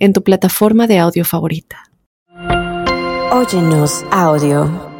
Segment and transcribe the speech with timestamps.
[0.00, 1.84] en tu plataforma de audio favorita.
[3.32, 4.90] Óyenos audio.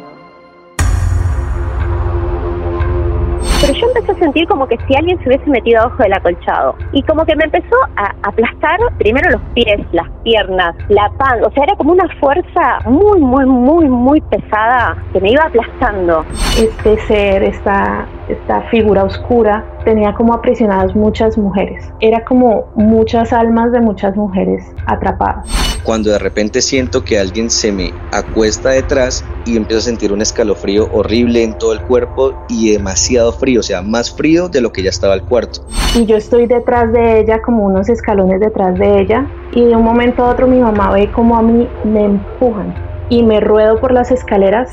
[3.61, 6.75] pero yo empecé a sentir como que si alguien se hubiese metido abajo del acolchado.
[6.93, 11.43] Y como que me empezó a aplastar primero los pies, las piernas, la pan.
[11.43, 16.25] O sea, era como una fuerza muy, muy, muy, muy pesada que me iba aplastando.
[16.57, 21.83] Este ser, esta, esta figura oscura, tenía como aprisionadas muchas mujeres.
[21.99, 25.45] Era como muchas almas de muchas mujeres atrapadas
[25.83, 30.21] cuando de repente siento que alguien se me acuesta detrás y empiezo a sentir un
[30.21, 34.71] escalofrío horrible en todo el cuerpo y demasiado frío, o sea, más frío de lo
[34.71, 35.65] que ya estaba el cuarto.
[35.95, 39.83] Y yo estoy detrás de ella, como unos escalones detrás de ella, y de un
[39.83, 43.91] momento a otro mi mamá ve como a mí me empujan y me ruedo por
[43.93, 44.71] las escaleras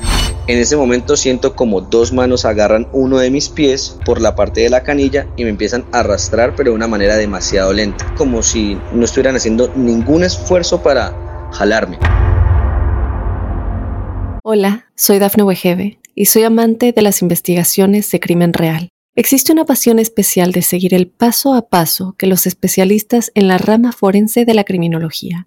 [0.48, 4.62] en ese momento siento como dos manos agarran uno de mis pies por la parte
[4.62, 8.42] de la canilla y me empiezan a arrastrar pero de una manera demasiado lenta, como
[8.42, 11.12] si no estuvieran haciendo ningún esfuerzo para
[11.52, 11.98] jalarme.
[14.42, 18.88] Hola, soy Dafne Wegebe y soy amante de las investigaciones de crimen real.
[19.16, 23.58] Existe una pasión especial de seguir el paso a paso que los especialistas en la
[23.58, 25.46] rama forense de la criminología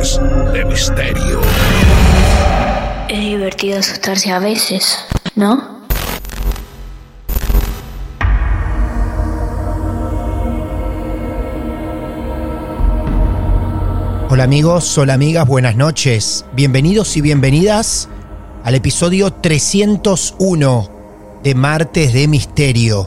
[0.00, 1.42] De misterio.
[3.10, 4.96] Es divertido asustarse a veces,
[5.34, 5.82] ¿no?
[14.30, 16.46] Hola amigos, hola amigas, buenas noches.
[16.54, 18.08] Bienvenidos y bienvenidas
[18.64, 20.90] al episodio 301
[21.42, 23.06] de Martes de Misterio.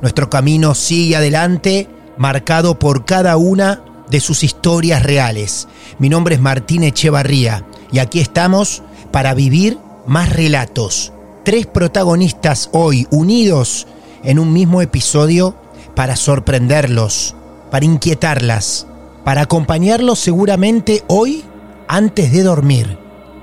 [0.00, 5.66] Nuestro camino sigue adelante, marcado por cada una de sus historias reales.
[5.98, 11.12] Mi nombre es Martín Echevarría y aquí estamos para vivir más relatos.
[11.44, 13.88] Tres protagonistas hoy unidos
[14.22, 15.56] en un mismo episodio
[15.96, 17.34] para sorprenderlos,
[17.70, 18.86] para inquietarlas,
[19.24, 21.42] para acompañarlos seguramente hoy
[21.88, 22.98] antes de dormir,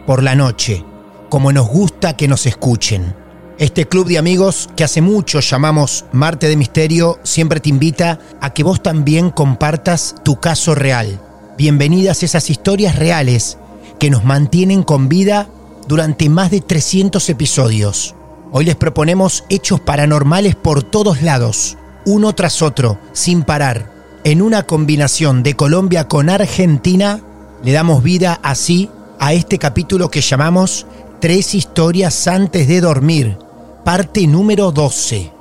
[0.06, 0.86] por la noche,
[1.30, 3.16] como nos gusta que nos escuchen.
[3.60, 8.54] Este club de amigos que hace mucho llamamos Marte de Misterio siempre te invita a
[8.54, 11.20] que vos también compartas tu caso real.
[11.58, 13.58] Bienvenidas esas historias reales
[14.00, 15.50] que nos mantienen con vida
[15.90, 18.16] durante más de 300 episodios.
[18.54, 23.92] Hoy les proponemos hechos paranormales por todos lados, uno tras otro, sin parar.
[24.24, 27.20] En una combinación de Colombia con Argentina,
[27.62, 30.86] le damos vida así a este capítulo que llamamos
[31.20, 33.49] Tres historias antes de dormir
[33.92, 35.32] parte número 12.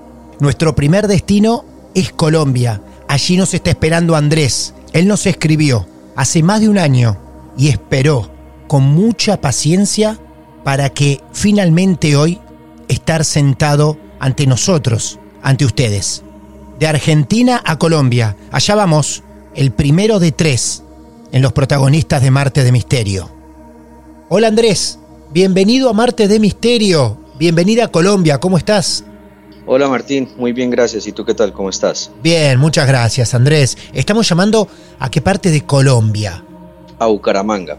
[0.41, 2.81] Nuestro primer destino es Colombia.
[3.07, 4.73] Allí nos está esperando Andrés.
[4.95, 5.87] Él nos escribió
[6.17, 7.19] hace más de un año
[7.59, 8.31] y esperó
[8.67, 10.19] con mucha paciencia
[10.65, 12.41] para que finalmente hoy
[12.89, 16.23] estar sentado ante nosotros, ante ustedes.
[16.79, 19.25] De Argentina a Colombia, allá vamos,
[19.57, 20.85] el primero de tres
[21.33, 23.29] en los protagonistas de Marte de Misterio.
[24.31, 24.99] Hola Andrés,
[25.35, 27.28] bienvenido a Marte de Misterio.
[27.39, 29.05] Bienvenida a Colombia, ¿cómo estás?
[29.65, 31.07] Hola Martín, muy bien, gracias.
[31.07, 31.53] ¿Y tú qué tal?
[31.53, 32.11] ¿Cómo estás?
[32.21, 33.79] Bien, muchas gracias Andrés.
[33.93, 34.67] Estamos llamando
[34.99, 36.43] a qué parte de Colombia?
[36.99, 37.79] A Bucaramanga.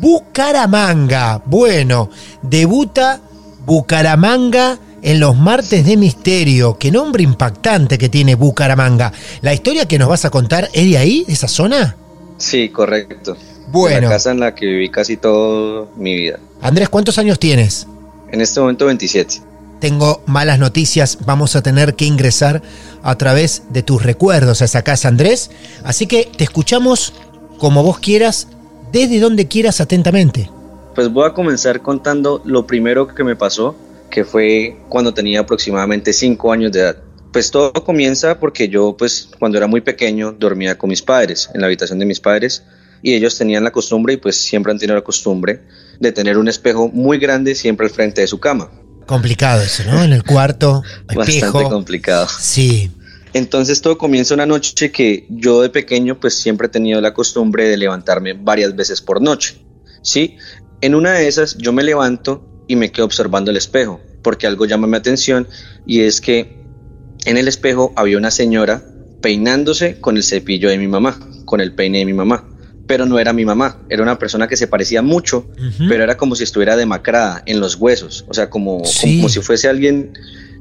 [0.00, 1.42] Bucaramanga.
[1.44, 2.08] Bueno,
[2.40, 3.20] debuta
[3.66, 6.78] Bucaramanga en los martes de misterio.
[6.78, 9.12] Qué nombre impactante que tiene Bucaramanga.
[9.42, 11.98] ¿La historia que nos vas a contar es de ahí, de esa zona?
[12.38, 13.36] Sí, correcto.
[13.68, 14.08] Bueno.
[14.08, 16.38] La casa en la que viví casi toda mi vida.
[16.62, 17.86] Andrés, ¿cuántos años tienes?
[18.30, 19.42] En este momento 27.
[19.80, 22.62] Tengo malas noticias, vamos a tener que ingresar
[23.02, 25.50] a través de tus recuerdos a esa casa, Andrés.
[25.84, 27.12] Así que te escuchamos
[27.58, 28.48] como vos quieras,
[28.90, 30.50] desde donde quieras atentamente.
[30.94, 33.76] Pues voy a comenzar contando lo primero que me pasó,
[34.10, 36.96] que fue cuando tenía aproximadamente 5 años de edad.
[37.32, 41.60] Pues todo comienza porque yo, pues cuando era muy pequeño, dormía con mis padres, en
[41.60, 42.62] la habitación de mis padres,
[43.02, 45.62] y ellos tenían la costumbre, y pues siempre han tenido la costumbre,
[46.00, 48.70] de tener un espejo muy grande siempre al frente de su cama.
[49.06, 50.02] Complicado eso, ¿no?
[50.02, 51.52] En el cuarto, espejo.
[51.52, 52.28] Bastante complicado.
[52.38, 52.90] Sí.
[53.32, 57.68] Entonces todo comienza una noche que yo de pequeño pues siempre he tenido la costumbre
[57.68, 59.56] de levantarme varias veces por noche.
[60.02, 60.36] ¿Sí?
[60.80, 64.64] En una de esas yo me levanto y me quedo observando el espejo porque algo
[64.64, 65.46] llama mi atención
[65.86, 66.56] y es que
[67.26, 68.82] en el espejo había una señora
[69.20, 72.48] peinándose con el cepillo de mi mamá, con el peine de mi mamá.
[72.86, 75.46] Pero no era mi mamá, era una persona que se parecía mucho,
[75.88, 79.16] pero era como si estuviera demacrada en los huesos, o sea, como, Sí.
[79.16, 80.12] como si fuese alguien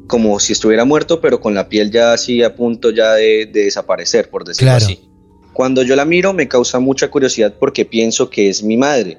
[0.07, 3.63] como si estuviera muerto, pero con la piel ya así a punto ya de, de
[3.65, 4.85] desaparecer, por decirlo Claro.
[4.85, 5.09] así.
[5.53, 9.17] Cuando yo la miro me causa mucha curiosidad porque pienso que es mi madre,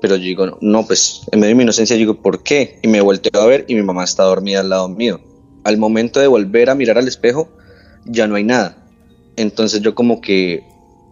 [0.00, 2.78] pero yo digo, no, pues en medio de mi inocencia digo, ¿por qué?
[2.82, 5.20] Y me volteo a ver y mi mamá está dormida al lado mío.
[5.64, 7.48] Al momento de volver a mirar al espejo,
[8.06, 8.76] ya no hay nada.
[9.36, 10.62] Entonces yo como que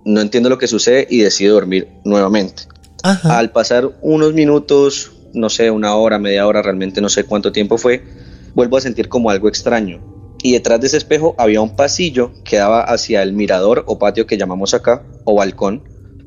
[0.08, 2.62] no entiendo lo que sucede y decido dormir nuevamente.
[3.02, 3.38] Ajá.
[3.38, 7.76] Al pasar unos minutos, no sé, una hora, media hora, realmente no sé cuánto tiempo
[7.76, 8.02] fue,
[8.54, 10.00] vuelvo a sentir como algo extraño.
[10.42, 14.26] Y detrás de ese espejo había un pasillo que daba hacia el mirador o patio
[14.26, 15.82] que llamamos acá, o balcón,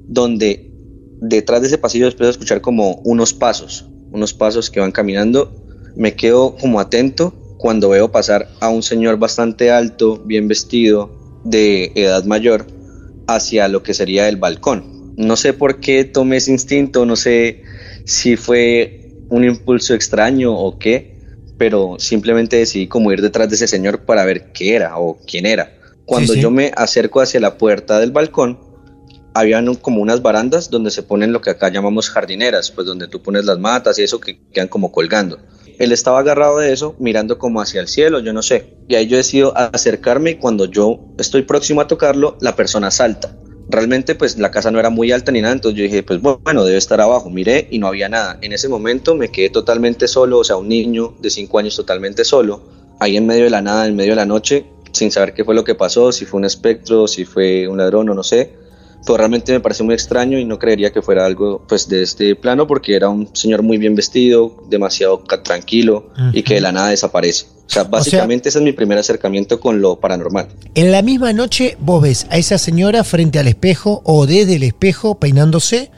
[0.07, 0.71] donde
[1.19, 5.51] detrás de ese pasillo después de escuchar como unos pasos, unos pasos que van caminando,
[5.95, 11.09] me quedo como atento cuando veo pasar a un señor bastante alto, bien vestido,
[11.43, 12.67] de edad mayor,
[13.35, 15.13] hacia lo que sería el balcón.
[15.17, 17.63] No sé por qué tomé ese instinto, no sé
[18.05, 21.17] si fue un impulso extraño o qué,
[21.57, 25.45] pero simplemente decidí como ir detrás de ese señor para ver qué era o quién
[25.45, 25.71] era.
[26.05, 26.41] Cuando Sí, sí.
[26.41, 28.59] yo me acerco hacia la puerta del balcón,
[29.33, 33.21] habían como unas barandas donde se ponen lo que acá llamamos jardineras, pues donde tú
[33.21, 35.39] pones las matas y eso que quedan como colgando.
[35.81, 38.77] Él estaba agarrado de eso, mirando como hacia el cielo, yo no sé.
[38.87, 43.35] Y ahí yo decido acercarme y cuando yo estoy próximo a tocarlo, la persona salta.
[43.67, 46.63] Realmente pues la casa no era muy alta ni nada, entonces yo dije, pues bueno,
[46.65, 47.31] debe estar abajo.
[47.31, 48.37] Miré y no había nada.
[48.43, 52.25] En ese momento me quedé totalmente solo, o sea, un niño de 5 años totalmente
[52.25, 52.61] solo,
[52.99, 55.55] ahí en medio de la nada, en medio de la noche, sin saber qué fue
[55.55, 58.53] lo que pasó, si fue un espectro, si fue un ladrón o no sé.
[59.05, 62.35] Pero realmente me pareció muy extraño y no creería que fuera algo pues de este
[62.35, 66.89] plano porque era un señor muy bien vestido, demasiado tranquilo y que de la nada
[66.89, 67.45] desaparece.
[67.65, 70.49] O sea, básicamente ese es mi primer acercamiento con lo paranormal.
[70.75, 74.63] En la misma noche vos ves a esa señora frente al espejo o desde el
[74.63, 75.89] espejo peinándose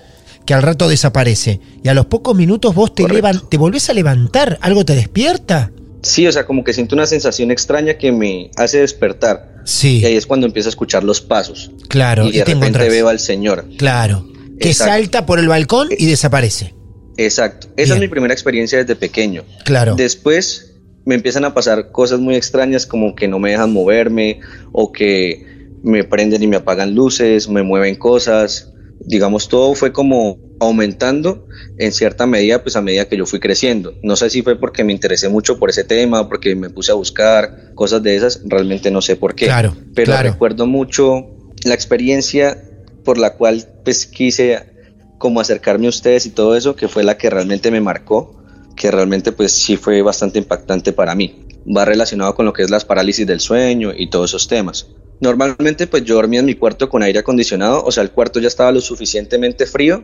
[0.46, 1.60] que al rato desaparece.
[1.84, 5.72] Y a los pocos minutos vos te, levan- te volvés a levantar, algo te despierta.
[6.04, 9.62] Sí, o sea, como que siento una sensación extraña que me hace despertar.
[9.66, 10.00] Sí.
[10.00, 11.72] Y ahí es cuando empiezo a escuchar los pasos.
[11.88, 12.88] Claro, y y de te repente encontrás.
[12.90, 13.66] veo al señor.
[13.78, 14.28] Claro.
[14.60, 14.94] Que Exacto.
[14.94, 16.74] salta por el balcón y desaparece.
[17.18, 17.68] Exacto.
[17.78, 19.44] Esa es mi primera experiencia desde pequeño.
[19.66, 19.96] Claro.
[19.96, 24.40] Después me empiezan a pasar cosas muy extrañas como que no me dejan moverme
[24.72, 25.46] o que
[25.84, 28.73] me prenden y me apagan luces, me mueven cosas.
[29.00, 31.47] Digamos, todo fue como aumentando
[31.78, 33.95] en cierta medida, pues a medida que yo fui creciendo.
[34.02, 36.95] No sé si fue porque me interesé mucho por ese tema, porque me puse a
[36.95, 39.45] buscar cosas de esas, realmente no sé por qué.
[39.45, 40.31] Claro, Pero claro.
[40.31, 41.28] recuerdo mucho
[41.66, 42.64] la experiencia
[43.04, 44.73] por la cual pues quise
[45.18, 48.44] como acercarme a ustedes y todo eso, que fue la que realmente me marcó,
[48.76, 51.45] que realmente pues sí fue bastante impactante para mí.
[51.66, 54.88] Va relacionado con lo que es las parálisis del sueño y todos esos temas.
[55.20, 58.48] Normalmente pues yo dormía en mi cuarto con aire acondicionado, o sea, el cuarto ya
[58.48, 60.04] estaba lo suficientemente frío.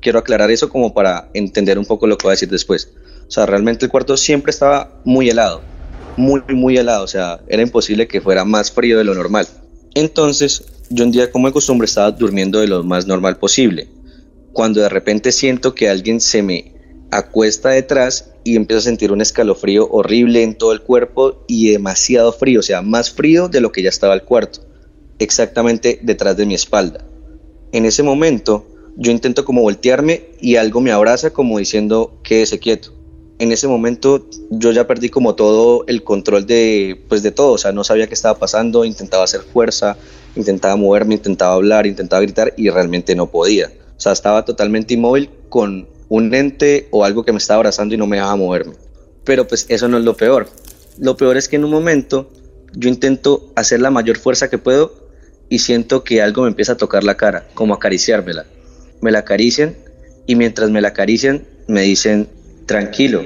[0.00, 2.92] Quiero aclarar eso como para entender un poco lo que voy a decir después.
[3.26, 5.62] O sea, realmente el cuarto siempre estaba muy helado,
[6.16, 9.46] muy, muy helado, o sea, era imposible que fuera más frío de lo normal.
[9.94, 13.88] Entonces, yo un día como de costumbre estaba durmiendo de lo más normal posible.
[14.52, 16.79] Cuando de repente siento que alguien se me
[17.10, 22.32] acuesta detrás y empiezo a sentir un escalofrío horrible en todo el cuerpo y demasiado
[22.32, 24.60] frío, o sea, más frío de lo que ya estaba el cuarto,
[25.18, 27.04] exactamente detrás de mi espalda.
[27.72, 32.92] En ese momento, yo intento como voltearme y algo me abraza como diciendo quédese quieto.
[33.38, 37.58] En ese momento yo ya perdí como todo el control de pues de todo, o
[37.58, 39.96] sea, no sabía qué estaba pasando, intentaba hacer fuerza,
[40.36, 43.72] intentaba moverme, intentaba hablar, intentaba gritar y realmente no podía.
[43.96, 47.96] O sea, estaba totalmente inmóvil con un ente o algo que me estaba abrazando y
[47.96, 48.74] no me dejaba moverme.
[49.24, 50.50] Pero pues eso no es lo peor.
[50.98, 52.30] lo peor es que en un momento
[52.74, 55.08] yo intento hacer la mayor fuerza que puedo
[55.48, 58.44] y siento que algo me empieza a tocar la cara, como acariciármela.
[59.00, 59.76] Me la acarician
[60.26, 62.28] y mientras me la acarician me dicen,
[62.66, 63.22] tranquilo,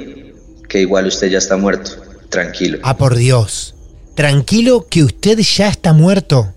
[0.68, 1.90] que igual usted ya está muerto,
[2.28, 2.78] tranquilo.
[2.82, 3.74] Ah, por Dios.
[4.14, 6.52] Tranquilo que usted ya está muerto.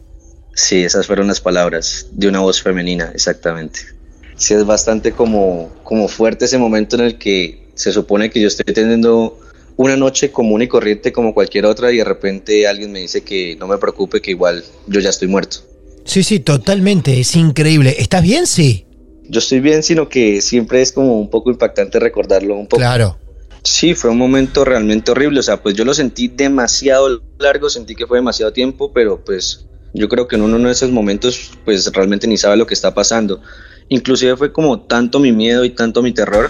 [0.53, 3.97] Sí, esas fueron las palabras de una voz femenina, exactamente.
[4.38, 8.48] Sí, es bastante como, como fuerte ese momento en el que se supone que yo
[8.48, 9.39] estoy teniendo
[9.75, 13.56] una noche común y corriente como cualquier otra y de repente alguien me dice que
[13.60, 15.58] no me preocupe, que igual yo ya estoy muerto.
[16.03, 17.96] Sí, sí, totalmente, es increíble.
[18.00, 18.48] ¿Estás bien?
[18.48, 18.86] Sí.
[19.29, 22.79] Yo estoy bien, sino que siempre es como un poco impactante recordarlo un poco.
[22.79, 23.17] Claro.
[23.63, 27.96] Sí, fue un momento realmente horrible, o sea, pues yo lo sentí demasiado largo, sentí
[27.96, 31.91] que fue demasiado tiempo, pero pues yo creo que en uno de esos momentos pues
[31.91, 33.41] realmente ni sabe lo que está pasando.
[33.89, 36.50] Inclusive fue como tanto mi miedo y tanto mi terror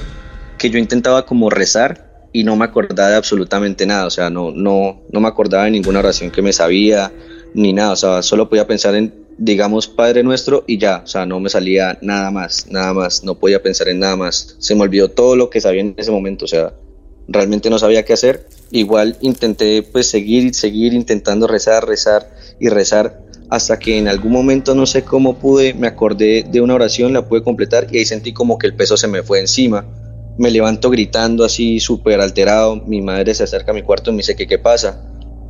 [0.58, 4.52] que yo intentaba como rezar y no me acordaba de absolutamente nada, o sea, no,
[4.52, 7.12] no, no me acordaba de ninguna oración que me sabía,
[7.54, 11.26] ni nada, o sea, solo podía pensar en, digamos, Padre Nuestro y ya, o sea,
[11.26, 14.82] no me salía nada más, nada más, no podía pensar en nada más, se me
[14.82, 16.74] olvidó todo lo que sabía en ese momento, o sea,
[17.28, 22.30] realmente no sabía qué hacer, igual intenté pues seguir y seguir intentando rezar, rezar
[22.60, 26.76] y rezar, hasta que en algún momento no sé cómo pude, me acordé de una
[26.76, 29.86] oración, la pude completar y ahí sentí como que el peso se me fue encima
[30.38, 34.18] me levanto gritando así súper alterado, mi madre se acerca a mi cuarto y me
[34.18, 35.04] dice que qué pasa.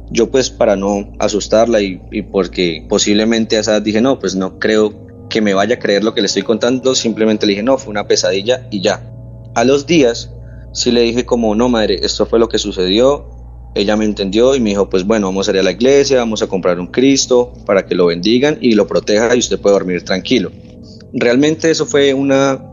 [0.09, 1.97] Yo pues para no asustarla y,
[2.31, 6.13] porque posiblemente a esa dije no, pues no creo que me vaya a creer lo
[6.13, 9.11] que le estoy contando, simplemente le dije no, fue una pesadilla y ya.
[9.55, 10.31] A los días
[10.73, 13.29] sí le dije como no madre, esto fue lo que sucedió,
[13.75, 16.41] ella me entendió y me dijo pues bueno, vamos a ir a la iglesia, vamos
[16.41, 20.03] a comprar un Cristo para que lo bendigan y lo proteja y usted puede dormir
[20.03, 20.51] tranquilo.
[21.13, 22.63] Realmente eso fue una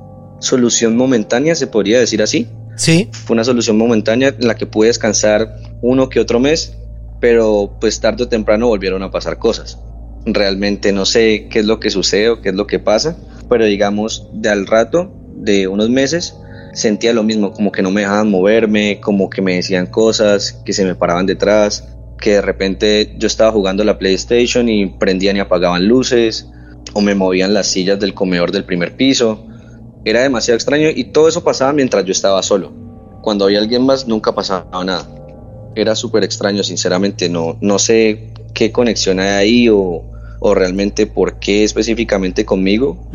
[0.40, 2.48] solución momentánea, se podría decir así.
[2.76, 3.08] Sí.
[3.12, 6.74] Fue una solución momentánea en la que pude descansar uno que otro mes,
[7.20, 9.78] pero pues tarde o temprano volvieron a pasar cosas.
[10.26, 13.16] Realmente no sé qué es lo que sucede o qué es lo que pasa,
[13.48, 16.34] pero digamos, de al rato, de unos meses,
[16.74, 20.72] sentía lo mismo, como que no me dejaban moverme, como que me decían cosas, que
[20.72, 21.88] se me paraban detrás,
[22.20, 26.48] que de repente yo estaba jugando la PlayStation y prendían y apagaban luces,
[26.92, 29.46] o me movían las sillas del comedor del primer piso,
[30.04, 32.72] era demasiado extraño y todo eso pasaba mientras yo estaba solo.
[33.22, 35.08] Cuando había alguien más nunca pasaba nada.
[35.74, 37.28] Era súper extraño, sinceramente.
[37.28, 40.04] No, no sé qué conexión hay ahí o,
[40.40, 43.08] o realmente por qué específicamente conmigo.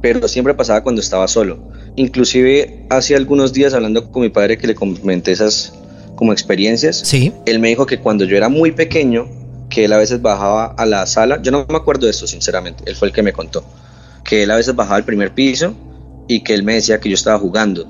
[0.00, 1.58] Pero siempre pasaba cuando estaba solo.
[1.96, 5.72] Inclusive hace algunos días hablando con mi padre que le comenté esas
[6.14, 7.00] como experiencias.
[7.04, 7.32] Sí.
[7.46, 9.28] Él me dijo que cuando yo era muy pequeño,
[9.68, 12.84] que él a veces bajaba a la sala, yo no me acuerdo de esto sinceramente,
[12.86, 13.64] él fue el que me contó,
[14.24, 15.74] que él a veces bajaba al primer piso
[16.28, 17.86] y que él me decía que yo estaba jugando.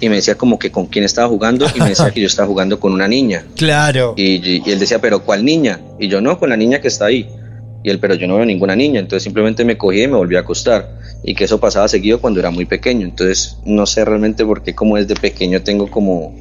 [0.00, 2.46] Y me decía como que con quién estaba jugando y me decía que yo estaba
[2.46, 3.44] jugando con una niña.
[3.56, 4.14] Claro.
[4.16, 5.80] Y, él decía, pero ¿cuál niña?
[5.98, 7.28] Y yo no, con la niña que está ahí.
[7.82, 9.00] Y él, pero yo no veo ninguna niña.
[9.00, 10.99] Entonces simplemente me cogí y me volví a acostar.
[11.22, 13.06] Y que eso pasaba seguido cuando era muy pequeño.
[13.06, 16.34] Entonces no sé realmente por qué como desde pequeño tengo como,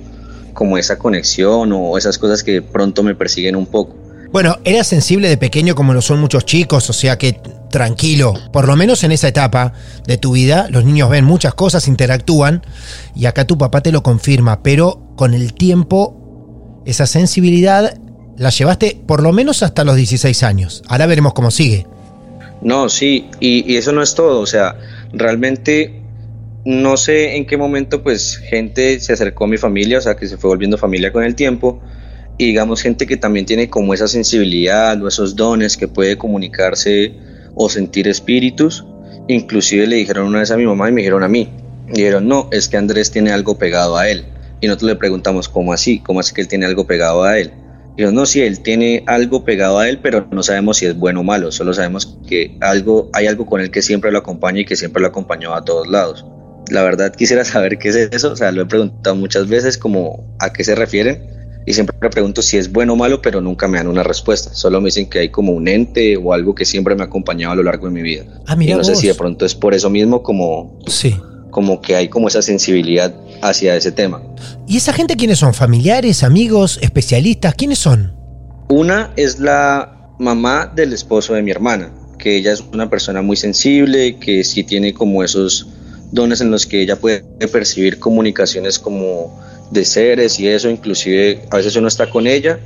[0.53, 3.95] como esa conexión o esas cosas que pronto me persiguen un poco.
[4.31, 8.67] Bueno, era sensible de pequeño como lo son muchos chicos, o sea que tranquilo, por
[8.67, 9.73] lo menos en esa etapa
[10.05, 12.61] de tu vida, los niños ven muchas cosas, interactúan,
[13.15, 17.99] y acá tu papá te lo confirma, pero con el tiempo esa sensibilidad
[18.37, 20.83] la llevaste por lo menos hasta los 16 años.
[20.87, 21.87] Ahora veremos cómo sigue.
[22.61, 24.77] No, sí, y, eso no es todo, o sea,
[25.13, 26.01] realmente
[26.65, 30.27] no sé en qué momento pues gente se acercó a mi familia, o sea, que
[30.27, 31.81] se fue volviendo familia con el tiempo
[32.37, 37.13] y digamos gente que también tiene como esa sensibilidad o esos dones que puede comunicarse
[37.53, 38.85] o sentir espíritus.
[39.27, 41.49] Inclusive le dijeron una vez a mi mamá y me dijeron a mí.
[41.87, 44.25] dijeron, no, es que Andrés tiene algo pegado a él.
[44.61, 45.99] Y nosotros le preguntamos, ¿cómo así?
[45.99, 47.51] ¿Cómo así que él tiene algo pegado a él?
[47.99, 51.19] Y no, sí, él tiene algo pegado a él, pero no sabemos si es bueno
[51.19, 51.51] o malo.
[51.51, 55.01] Solo sabemos que algo, hay algo con él que siempre lo acompaña y que siempre
[55.01, 56.25] lo acompañó a todos lados.
[56.71, 58.31] La verdad quisiera saber qué es eso.
[58.31, 62.09] O sea, lo he preguntado muchas veces como a qué se refieren y siempre me
[62.09, 64.53] pregunto si es bueno o malo, pero nunca me dan una respuesta.
[64.53, 67.51] Solo me dicen que hay como un ente o algo que siempre me ha acompañado
[67.51, 68.23] a lo largo de mi vida.
[68.47, 68.87] Ah, mira y no vos.
[68.87, 71.17] sé si de pronto es por eso mismo como, sí.
[71.51, 74.21] como que hay como esa sensibilidad hacia ese tema.
[74.67, 75.53] ¿Y esa gente quiénes son?
[75.53, 77.55] ¿Familiares, amigos, especialistas?
[77.55, 78.13] ¿Quiénes son?
[78.69, 83.35] Una es la mamá del esposo de mi hermana, que ella es una persona muy
[83.35, 85.67] sensible, que sí tiene como esos
[86.11, 89.39] dones en los que ella puede percibir comunicaciones como
[89.71, 92.59] de seres y eso, inclusive a veces uno está con ella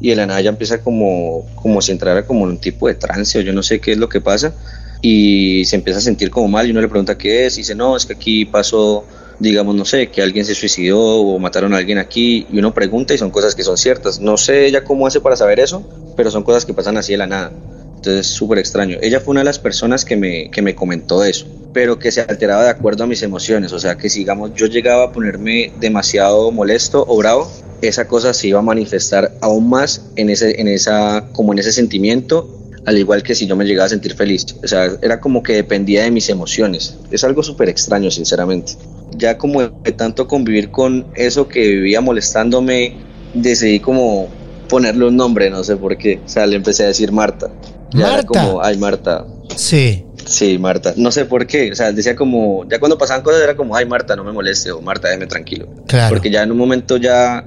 [0.00, 3.38] y el la ya empieza como, como si entrara como en un tipo de trance
[3.38, 4.54] o yo no sé qué es lo que pasa
[5.00, 7.74] y se empieza a sentir como mal y uno le pregunta qué es y dice
[7.74, 9.04] no, es que aquí pasó
[9.38, 13.14] digamos, no sé, que alguien se suicidó o mataron a alguien aquí y uno pregunta
[13.14, 14.20] y son cosas que son ciertas.
[14.20, 17.18] No sé ella cómo hace para saber eso, pero son cosas que pasan así de
[17.18, 17.52] la nada.
[17.96, 18.98] Entonces es súper extraño.
[19.00, 22.20] Ella fue una de las personas que me, que me comentó eso, pero que se
[22.20, 23.72] alteraba de acuerdo a mis emociones.
[23.72, 27.50] O sea, que si digamos yo llegaba a ponerme demasiado molesto o bravo,
[27.82, 31.72] esa cosa se iba a manifestar aún más en ese, en esa, como en ese
[31.72, 32.54] sentimiento
[32.88, 34.46] al igual que si yo me llegaba a sentir feliz.
[34.62, 36.96] O sea, era como que dependía de mis emociones.
[37.10, 38.72] Es algo súper extraño, sinceramente.
[39.18, 42.94] Ya como de tanto convivir con eso que vivía molestándome,
[43.34, 44.28] decidí como
[44.68, 46.20] ponerle un nombre, no sé por qué.
[46.24, 47.50] O sea, le empecé a decir Marta.
[47.90, 48.18] Ya Marta.
[48.18, 49.26] Era como, ay, Marta.
[49.56, 50.04] Sí.
[50.24, 50.92] Sí, Marta.
[50.96, 51.72] No sé por qué.
[51.72, 54.70] O sea, decía como, ya cuando pasaban cosas era como, ay, Marta, no me moleste,
[54.70, 55.68] o Marta, déjeme tranquilo.
[55.86, 56.10] Claro.
[56.10, 57.44] Porque ya en un momento ya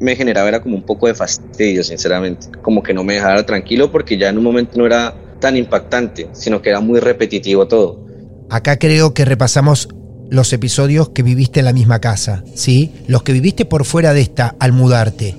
[0.00, 2.48] me generaba era como un poco de fastidio, sinceramente.
[2.62, 6.28] Como que no me dejara tranquilo porque ya en un momento no era tan impactante,
[6.32, 8.04] sino que era muy repetitivo todo.
[8.48, 9.88] Acá creo que repasamos
[10.32, 12.90] los episodios que viviste en la misma casa, ¿sí?
[13.06, 15.36] Los que viviste por fuera de esta al mudarte.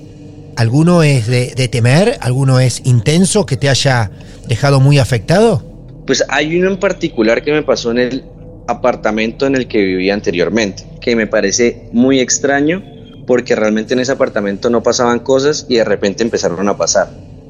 [0.55, 2.17] ¿Alguno es de, temer?
[2.21, 4.11] ¿Alguno es intenso que te haya
[4.47, 5.63] dejado muy afectado?
[6.05, 8.23] Pues hay uno en particular que me pasó en el
[8.67, 12.83] apartamento en el que vivía anteriormente, que me parece muy extraño
[13.25, 17.09] porque realmente en ese apartamento no pasaban cosas y de repente empezaron a pasar.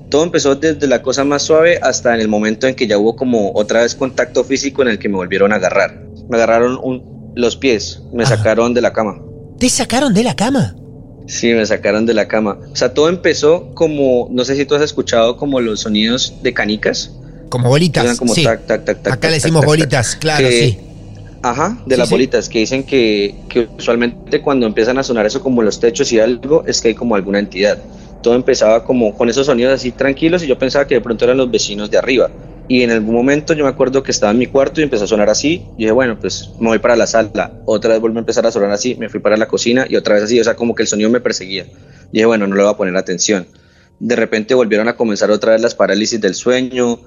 [0.09, 3.17] Todo empezó desde la cosa más suave hasta en el momento en que ya hubo
[3.17, 6.03] como otra vez contacto físico en el que me volvieron a agarrar.
[6.29, 8.37] Me agarraron un- los pies, me Ajá.
[8.37, 9.21] sacaron de la cama.
[9.59, 10.75] ¿Te sacaron de la cama?
[11.27, 12.57] Sí, me sacaron de la cama.
[12.71, 16.53] O sea, todo empezó como, no sé si tú has escuchado como los sonidos de
[16.53, 17.11] canicas.
[17.49, 18.17] Como bolitas.
[18.19, 18.43] Como sí.
[18.43, 20.79] tac, tac, tac, tac, Acá le decimos bolitas, claro, Que- sí.
[21.41, 22.13] Ajá, de Sí, las sí.
[22.15, 26.19] bolitas que dicen que, que usualmente cuando empiezan a sonar eso como los techos y
[26.19, 27.77] algo, es que hay como alguna entidad.
[28.21, 31.35] Todo empezaba como con esos sonidos así tranquilos y yo pensaba que de pronto eran
[31.37, 32.29] los vecinos de arriba.
[32.67, 35.07] Y en algún momento yo me acuerdo que estaba en mi cuarto y empezó a
[35.07, 35.67] sonar así.
[35.77, 37.61] Y dije, bueno, pues me voy para la sala.
[37.65, 38.95] Otra vez volvió a empezar a sonar así.
[38.95, 40.39] Me fui para la cocina y otra vez así.
[40.39, 41.65] O sea, como que el sonido me perseguía.
[42.11, 43.47] Y dije, bueno, no le voy a poner atención.
[43.99, 46.99] De repente volvieron a comenzar otra vez las parálisis del sueño,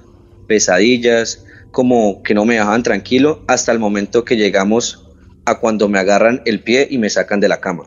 [0.47, 5.07] pesadillas, como que no me dejaban tranquilo hasta el momento que llegamos
[5.45, 7.85] a cuando me agarran el pie y me sacan de la cama.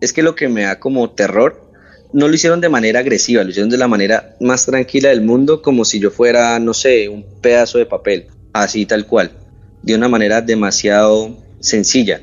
[0.00, 1.69] Es que lo que me da como terror,
[2.12, 5.62] no lo hicieron de manera agresiva, lo hicieron de la manera más tranquila del mundo,
[5.62, 9.32] como si yo fuera, no sé, un pedazo de papel, así tal cual,
[9.82, 12.20] de una manera demasiado sencilla.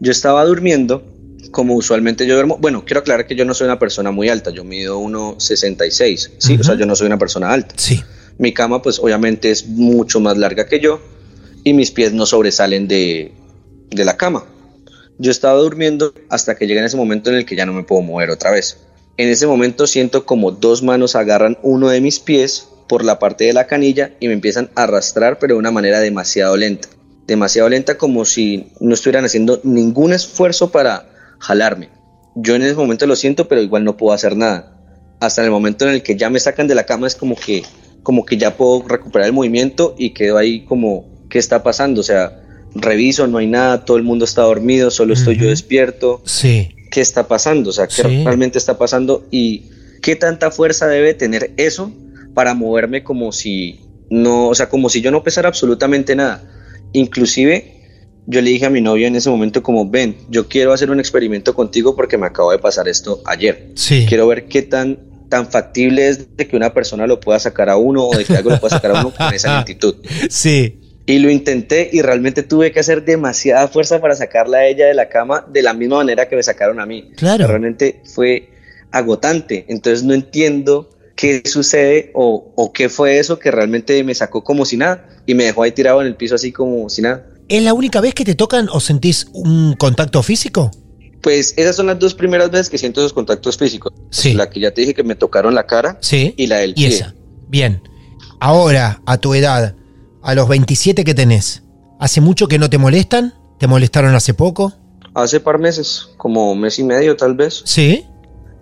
[0.00, 1.04] Yo estaba durmiendo,
[1.50, 4.50] como usualmente yo duermo, bueno, quiero aclarar que yo no soy una persona muy alta,
[4.50, 7.74] yo mido 1,66, sí, o sea, yo no soy una persona alta.
[7.78, 8.02] Sí.
[8.38, 11.00] Mi cama, pues obviamente es mucho más larga que yo
[11.62, 13.32] y mis pies no sobresalen de,
[13.90, 14.44] de la cama.
[15.18, 17.84] Yo estaba durmiendo hasta que llega en ese momento en el que ya no me
[17.84, 18.78] puedo mover otra vez.
[19.16, 23.44] En ese momento siento como dos manos agarran uno de mis pies por la parte
[23.44, 26.88] de la canilla y me empiezan a arrastrar, pero de una manera demasiado lenta.
[27.26, 31.90] Demasiado lenta como si no estuvieran haciendo ningún esfuerzo para jalarme.
[32.34, 34.72] Yo en ese momento lo siento, pero igual no puedo hacer nada.
[35.20, 37.62] Hasta el momento en el que ya me sacan de la cama es como que,
[38.02, 42.00] como que ya puedo recuperar el movimiento y quedo ahí como, ¿qué está pasando?
[42.00, 42.42] O sea,
[42.74, 46.20] reviso, no hay nada, todo el mundo está dormido, solo estoy yo despierto.
[46.24, 46.74] Sí.
[46.94, 47.70] ¿Qué está pasando?
[47.70, 48.22] O sea, ¿qué Sí.
[48.24, 49.26] realmente está pasando?
[49.32, 49.64] Y
[50.00, 51.90] qué tanta fuerza debe tener eso
[52.34, 53.80] para moverme como si
[54.10, 56.44] no, o sea, como si yo no pesara absolutamente nada.
[56.92, 57.72] Inclusive
[58.26, 61.00] yo le dije a mi novio en ese momento como, ven, yo quiero hacer un
[61.00, 63.72] experimento contigo porque me acabo de pasar esto ayer.
[63.74, 64.06] Sí.
[64.08, 67.76] Quiero ver qué tan, tan factible es de que una persona lo pueda sacar a
[67.76, 69.96] uno o de que algo lo pueda sacar a uno con esa lentitud.
[70.30, 70.80] Sí.
[71.06, 74.94] Y lo intenté y realmente tuve que hacer demasiada fuerza para sacarla a ella de
[74.94, 77.10] la cama de la misma manera que me sacaron a mí.
[77.16, 77.46] Claro.
[77.46, 78.48] Realmente fue
[78.90, 79.66] agotante.
[79.68, 84.64] Entonces no entiendo qué sucede o, o qué fue eso que realmente me sacó como
[84.64, 87.26] si nada y me dejó ahí tirado en el piso así como si nada.
[87.48, 90.70] ¿Es la única vez que te tocan o sentís un contacto físico?
[91.20, 93.92] Pues esas son las dos primeras veces que siento esos contactos físicos.
[94.10, 94.32] Sí.
[94.34, 96.34] La que ya te dije que me tocaron la cara Sí.
[96.36, 96.88] y la del Y pie.
[96.88, 97.14] esa.
[97.48, 97.82] Bien.
[98.40, 99.74] Ahora, a tu edad,
[100.24, 101.62] a los 27 que tenés,
[102.00, 103.34] ¿hace mucho que no te molestan?
[103.58, 104.72] ¿Te molestaron hace poco?
[105.12, 107.62] Hace par meses, como mes y medio tal vez.
[107.64, 108.06] Sí.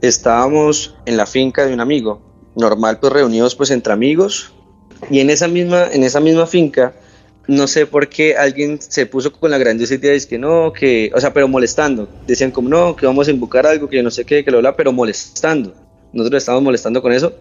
[0.01, 2.21] estábamos en la finca de un amigo,
[2.57, 4.53] normal pues reunidos pues entre amigos
[5.09, 6.95] y en esa misma en esa misma finca
[7.47, 11.11] no sé por qué alguien se puso con la grandiosa idea de que no, que,
[11.15, 12.09] o sea, pero molestando.
[12.25, 14.61] Decían como no, que vamos a invocar algo, que yo no sé qué, que lo
[14.61, 15.75] bla, pero molestando.
[16.13, 17.33] Nosotros estábamos molestando con eso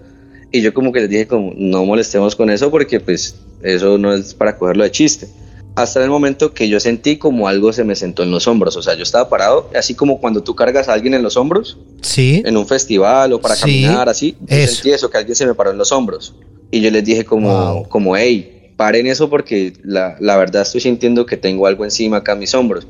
[0.51, 4.13] y yo como que les dije como no molestemos con eso porque pues eso no
[4.13, 5.27] es para cogerlo de chiste.
[5.73, 8.81] Hasta el momento que yo sentí como algo se me sentó en los hombros, o
[8.81, 12.41] sea, yo estaba parado, así como cuando tú cargas a alguien en los hombros, Sí.
[12.45, 14.73] en un festival o para Sí, caminar así, yo eso.
[14.75, 16.35] sentí eso, que alguien se me paró en los hombros.
[16.71, 17.87] Y yo les dije como, Wow.
[17.87, 22.33] como hey, paren eso porque la, la verdad estoy sintiendo que tengo algo encima acá
[22.33, 22.85] en mis hombros.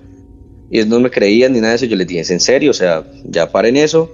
[0.71, 1.85] Y ellos no me creían ni nada de eso.
[1.85, 2.71] Yo les dije, ¿es en serio?
[2.71, 4.09] O sea, ya paren eso.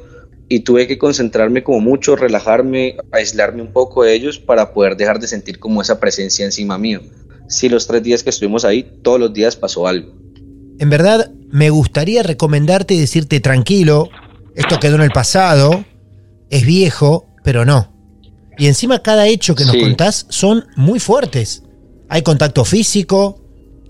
[0.49, 5.19] Y tuve que concentrarme como mucho, relajarme, aislarme un poco de ellos para poder dejar
[5.19, 7.01] de sentir como esa presencia encima mío.
[7.49, 10.13] Si los tres días que estuvimos ahí, todos los días pasó algo.
[10.79, 14.09] En verdad, me gustaría recomendarte y decirte tranquilo,
[14.55, 15.83] esto quedó en el pasado,
[16.49, 17.93] es viejo, pero no.
[18.57, 19.81] Y encima cada hecho que nos Sí.
[19.81, 21.63] contás son muy fuertes.
[22.09, 23.41] Hay contacto físico.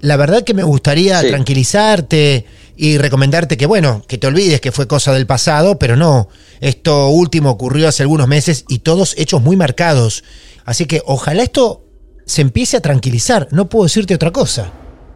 [0.02, 1.28] La verdad que me gustaría Sí.
[1.28, 2.46] tranquilizarte
[2.78, 6.30] y recomendarte que, bueno, que te olvides que fue cosa del pasado, pero no.
[6.62, 10.24] Esto último ocurrió hace algunos meses y todos hechos muy marcados.
[10.64, 11.84] Así que ojalá esto
[12.26, 13.48] se empiece a tranquilizar.
[13.52, 14.72] No puedo decirte otra cosa.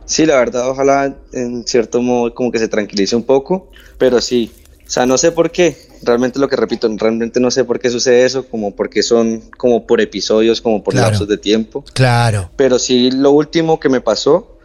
[0.05, 4.51] Sí, la verdad, ojalá en cierto modo como que se tranquilice un poco, pero sí,
[4.85, 7.89] o sea, no sé por qué, realmente lo que repito, realmente no sé por qué
[7.89, 11.09] sucede eso, como porque son como por episodios, como por Claro.
[11.11, 12.49] lapsos de tiempo, Claro.
[12.57, 14.57] pero sí, lo último que me pasó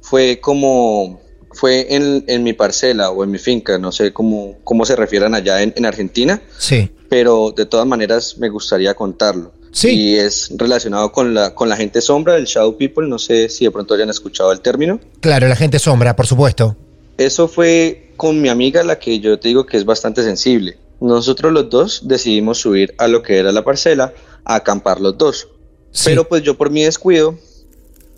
[0.00, 1.20] fue como,
[1.54, 5.34] fue en, en mi parcela o en mi finca, no sé cómo, cómo se refieran
[5.34, 6.90] allá en, en Argentina, Sí.
[7.08, 9.52] pero de todas maneras me gustaría contarlo.
[9.72, 9.88] Sí.
[9.90, 13.64] Y es relacionado con la, con la gente sombra, el Shadow People, no sé si
[13.64, 15.00] de pronto hayan escuchado el término.
[15.20, 16.76] Claro, la gente sombra, por supuesto.
[17.18, 20.78] Eso fue con mi amiga, la que yo te digo que es bastante sensible.
[21.00, 24.12] Nosotros los dos decidimos subir a lo que era la parcela
[24.44, 25.48] a acampar los dos.
[25.90, 26.04] Sí.
[26.06, 27.36] Pero pues yo por mi descuido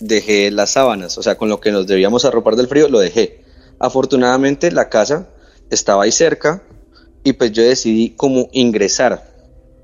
[0.01, 3.45] dejé las sábanas, o sea, con lo que nos debíamos arropar del frío, lo dejé.
[3.79, 5.29] Afortunadamente la casa
[5.71, 6.63] estaba ahí cerca
[7.25, 9.35] y pues yo decidí como ingresar.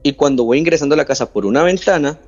[0.03, 2.19] Y cuando voy ingresando a la casa por una ventana,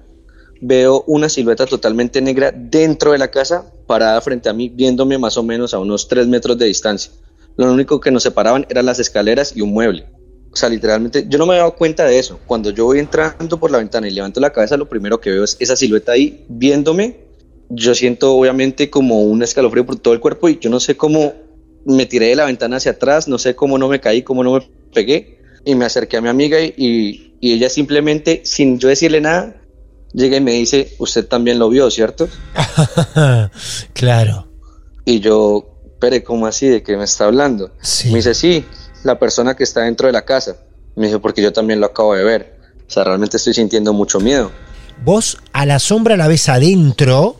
[0.60, 5.36] veo una silueta totalmente negra dentro de la casa, parada frente a mí, viéndome más
[5.36, 7.12] o menos a unos 3 metros de distancia.
[7.56, 10.06] Lo único que nos separaban eran las escaleras y un mueble.
[10.52, 12.38] O sea, literalmente, yo no me había dado cuenta de eso.
[12.46, 15.42] Cuando yo voy entrando por la ventana y levanto la cabeza, lo primero que veo
[15.42, 17.23] es esa silueta ahí viéndome.
[17.70, 21.32] Yo siento obviamente como un escalofrío por todo el cuerpo y yo no sé cómo
[21.86, 24.52] me tiré de la ventana hacia atrás, no sé cómo no me caí, cómo no
[24.52, 28.88] me pegué y me acerqué a mi amiga y, y, y ella simplemente, sin yo
[28.88, 29.60] decirle nada,
[30.14, 32.28] llega y me dice, usted también lo vio, ¿cierto?
[33.92, 34.48] claro.
[35.04, 35.66] Y yo,
[36.00, 36.68] pero ¿cómo así?
[36.68, 37.72] ¿De qué me está hablando?
[37.82, 38.08] Sí.
[38.08, 38.64] Me dice, sí,
[39.02, 40.56] la persona que está dentro de la casa.
[40.96, 42.58] Me dice, porque yo también lo acabo de ver.
[42.86, 44.50] O sea, realmente estoy sintiendo mucho miedo.
[45.04, 47.36] Vos a la sombra la ves adentro,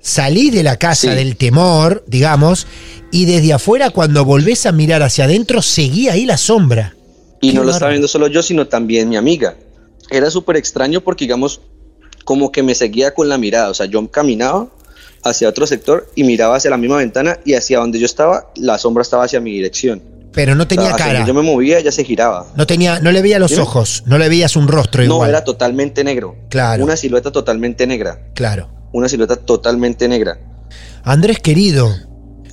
[0.00, 1.16] salís de la casa Sí.
[1.16, 2.66] del temor, digamos,
[3.10, 6.94] y desde afuera cuando volvés a mirar hacia adentro, seguí ahí la sombra.
[7.40, 9.56] Y Qué no lo estaba viendo solo yo, sino también mi amiga.
[10.10, 11.60] Era súper extraño porque, digamos,
[12.24, 13.70] como que me seguía con la mirada.
[13.70, 14.68] O sea, yo caminaba
[15.24, 18.78] hacia otro sector y miraba hacia la misma ventana y hacia donde yo estaba, la
[18.78, 20.02] sombra estaba hacia mi dirección.
[20.32, 21.26] Pero no tenía cara.
[21.26, 22.46] Yo me movía, ella se giraba.
[22.56, 26.04] No tenía, no le veía los ojos, no le veías un rostro No, era totalmente
[26.04, 26.36] negro.
[26.48, 26.84] Claro.
[26.84, 28.20] Una silueta totalmente negra.
[28.34, 28.68] Claro.
[28.92, 30.38] Una silueta totalmente negra.
[31.04, 31.94] Andrés querido,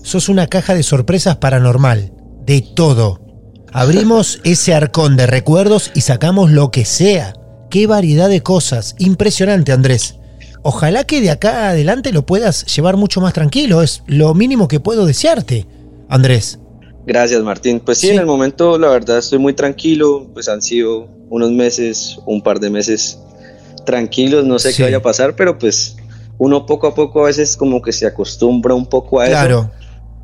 [0.03, 2.11] sos una caja de sorpresas paranormal,
[2.45, 3.19] de todo.
[3.71, 7.33] Abrimos ese arcón de recuerdos y sacamos lo que sea.
[7.69, 8.95] Qué variedad de cosas.
[8.99, 10.15] Impresionante, Andrés.
[10.61, 13.81] Ojalá que de acá adelante lo puedas llevar mucho más tranquilo.
[13.81, 15.67] Es lo mínimo que puedo desearte,
[16.09, 16.59] Andrés.
[17.05, 17.79] Gracias, Martín.
[17.79, 18.13] Pues sí, Sí.
[18.13, 20.27] en el momento, la verdad, estoy muy tranquilo.
[20.33, 23.19] Pues han sido unos meses, un par de meses
[23.85, 24.45] tranquilos.
[24.45, 24.77] No sé Sí.
[24.77, 25.97] qué vaya a pasar, pero pues
[26.37, 29.31] uno poco a poco a veces como que se acostumbra un poco a eso.
[29.33, 29.71] Claro.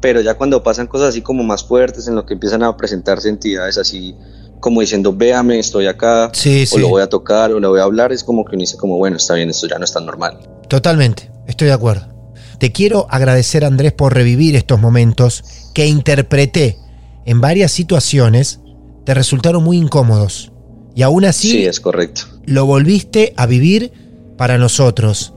[0.01, 3.29] Pero ya cuando pasan cosas así como más fuertes, en lo que empiezan a presentarse
[3.29, 4.15] entidades así
[4.59, 6.79] como diciendo, véame, estoy acá, Sí, o sí.
[6.79, 8.97] lo voy a tocar, o le voy a hablar, es como que uno dice como,
[8.97, 10.37] bueno, está bien, esto ya no es tan normal.
[10.67, 12.07] Totalmente, estoy de acuerdo.
[12.59, 15.43] Te quiero agradecer, Andrés, por revivir estos momentos
[15.73, 16.77] que interpreté
[17.25, 18.59] en varias situaciones,
[19.03, 20.51] te resultaron muy incómodos.
[20.93, 22.23] Y aún así sí es correcto.
[22.45, 23.91] lo volviste a vivir
[24.37, 25.33] para nosotros.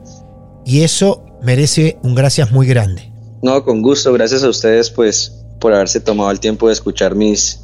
[0.65, 3.13] Y eso merece un gracias muy grande.
[3.43, 7.61] No, con gusto, gracias a ustedes pues por haberse tomado el tiempo de escuchar mis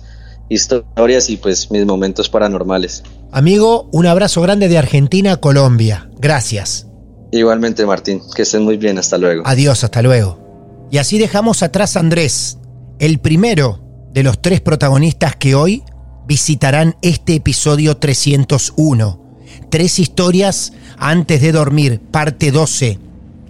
[0.49, 3.03] historias y pues mis momentos paranormales.
[3.33, 6.11] Amigo, un abrazo grande de Argentina a Colombia.
[6.19, 6.87] Gracias.
[7.33, 9.43] Igualmente Martín, que estén muy bien, hasta luego.
[9.47, 10.89] Adiós, hasta luego.
[10.91, 12.59] Y así dejamos atrás a Andrés,
[12.99, 13.81] el primero
[14.13, 15.85] de los tres protagonistas que hoy
[16.27, 19.20] visitarán este episodio 301.
[19.69, 22.99] Tres historias antes de dormir, parte 12.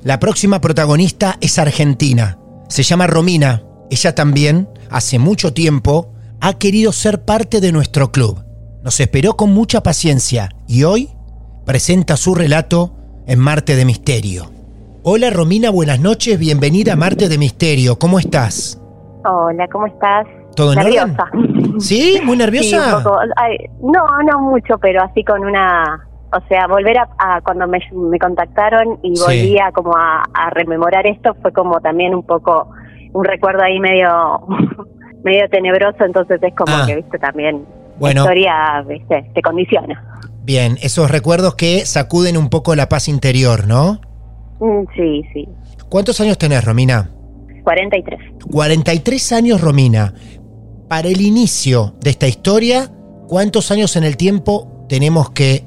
[0.02, 2.38] La próxima protagonista es argentina.
[2.68, 3.62] Se llama Romina.
[3.90, 8.42] Ella también, hace mucho tiempo, ha querido ser parte de nuestro club.
[8.82, 11.10] Nos esperó con mucha paciencia y hoy
[11.66, 12.94] presenta su relato
[13.26, 14.50] en Marte de Misterio.
[15.02, 17.98] Hola Romina, buenas noches, bienvenida a Marte de Misterio.
[17.98, 18.80] ¿Cómo estás?
[19.24, 20.26] Hola, ¿cómo estás?
[20.56, 20.78] ¿Todo en?
[20.80, 21.24] Nerviosa.
[21.78, 22.20] ¿Sí?
[22.24, 22.68] ¿Muy nerviosa?
[22.90, 23.18] Sí, un poco.
[23.36, 26.06] Ay, no, no mucho, pero así con una...
[26.32, 29.22] O sea, volver a, a cuando me, me contactaron y Sí.
[29.26, 32.70] volví a como a, a rememorar esto fue como también un poco
[33.12, 34.08] un recuerdo ahí medio
[35.24, 36.84] medio tenebroso, entonces es como Ah.
[36.86, 37.64] que, viste, también
[37.98, 38.22] Bueno.
[38.24, 40.04] la historia, viste, te condiciona.
[40.44, 44.00] Bien, esos recuerdos que sacuden un poco la paz interior, ¿no?
[44.60, 45.48] Mm, Sí, sí.
[45.88, 47.10] ¿Cuántos años tenés, Romina?
[47.64, 48.20] 43.
[48.50, 50.14] 43 años, Romina.
[50.90, 52.90] Para el inicio de esta historia,
[53.28, 55.62] ¿cuántos años en el tiempo tenemos que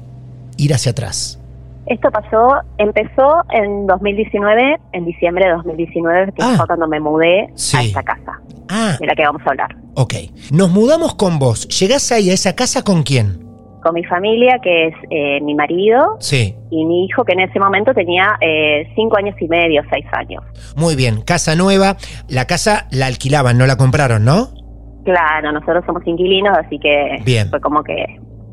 [0.58, 1.40] ir hacia atrás?
[1.86, 6.56] Esto pasó, empezó en 2019, en diciembre de 2019, que Ah.
[6.58, 7.74] fue cuando me mudé Sí.
[7.78, 9.74] a esta casa, Ah, de la que vamos a hablar.
[9.94, 10.12] ok.
[10.52, 11.66] Nos mudamos con vos.
[11.80, 13.42] ¿Llegás ahí a esa casa con quién?
[13.82, 17.58] Con mi familia, que es eh, mi marido Sí, y mi hijo, que en ese
[17.58, 20.44] momento tenía eh, cinco años y medio, seis años.
[20.76, 21.22] muy bien.
[21.22, 21.96] Casa nueva.
[22.28, 24.50] La casa la alquilaban, no la compraron, ¿no?
[25.04, 27.48] Claro, nosotros somos inquilinos, así que Bien.
[27.50, 27.94] fue como que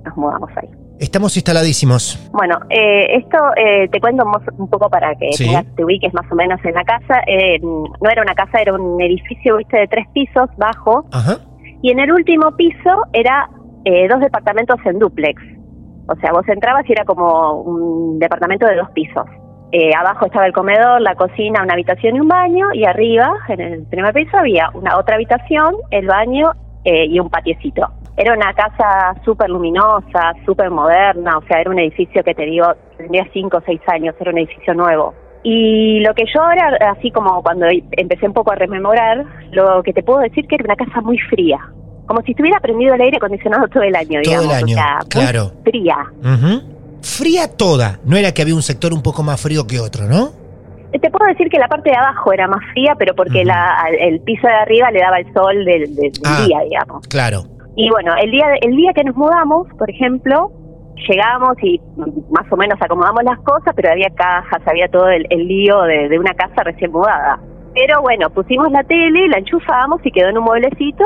[0.06, 0.70] nos mudamos ahí.
[1.00, 2.30] Estamos instaladísimos.
[2.32, 4.24] Bueno, eh, esto eh, te cuento
[4.58, 5.46] un poco para que Sí.
[5.46, 7.22] tengas- te ubiques más o menos en la casa.
[7.26, 11.06] Eh, no era una casa, era un edificio, viste, de tres pisos bajo.
[11.12, 11.38] Ajá.
[11.82, 13.50] Y en el último piso era
[13.84, 15.42] eh, dos departamentos en duplex.
[16.08, 19.26] O sea, vos entrabas y era como un departamento de dos pisos.
[19.72, 22.68] Eh, abajo estaba el comedor, la cocina, una habitación y un baño.
[22.74, 26.52] Y arriba, en el primer piso, había una otra habitación, el baño
[26.84, 27.88] eh, y un patiecito.
[28.18, 31.38] Era una casa súper luminosa, súper moderna.
[31.38, 34.38] O sea, era un edificio que te digo, tendría cinco o seis años, era un
[34.40, 35.14] edificio nuevo.
[35.44, 39.94] Y lo que yo ahora, así como cuando empecé un poco a rememorar, lo que
[39.94, 41.58] te puedo decir que era una casa muy fría.
[42.06, 44.54] Como si estuviera prendido el aire acondicionado todo el año, Todo el digamos.
[44.54, 45.52] año, o sea, muy claro.
[45.64, 45.96] fría.
[47.02, 48.00] Fría toda.
[48.06, 50.30] No era que había un sector un poco más frío que otro, ¿no?
[50.92, 54.20] Te puedo decir que la parte de abajo era más fría, pero porque la, el
[54.22, 56.44] piso de arriba le daba el sol del, del- Ah.
[56.46, 57.08] día, digamos.
[57.08, 57.44] Claro.
[57.78, 60.52] Y bueno, el día, el día que nos mudamos, por ejemplo,
[61.08, 61.80] llegamos y
[62.30, 66.10] más o menos acomodamos las cosas, pero había cajas, había todo el, el lío de,
[66.10, 67.40] de una casa recién mudada.
[67.74, 71.06] Pero bueno, pusimos la tele, la enchufamos y quedó en un mueblecito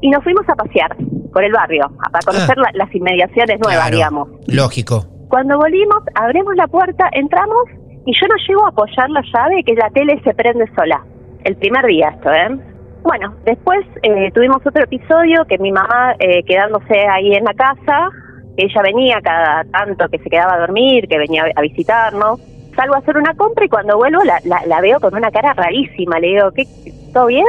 [0.00, 0.96] y nos fuimos a pasear
[1.32, 3.90] por el barrio, a- para conocer la- las inmediaciones nuevas, Ah.
[3.90, 3.96] Claro.
[3.96, 4.28] digamos.
[4.46, 5.04] Lógico.
[5.28, 7.64] Cuando volvimos, abrimos la puerta, entramos
[8.04, 11.04] y yo no llego a apoyar la llave que la tele se prende sola.
[11.44, 12.56] El primer día esto, ¿eh?
[13.02, 18.10] Bueno, después eh, tuvimos otro episodio que mi mamá eh, quedándose ahí en la casa,
[18.56, 22.40] ella venía cada tanto que se quedaba a dormir, que venía a visitarnos.
[22.74, 25.52] Salgo a hacer una compra y cuando vuelvo la, la, la veo con una cara
[25.54, 26.18] rarísima.
[26.18, 26.64] Le digo, ¿qué?
[27.12, 27.44] ¿Todo bien?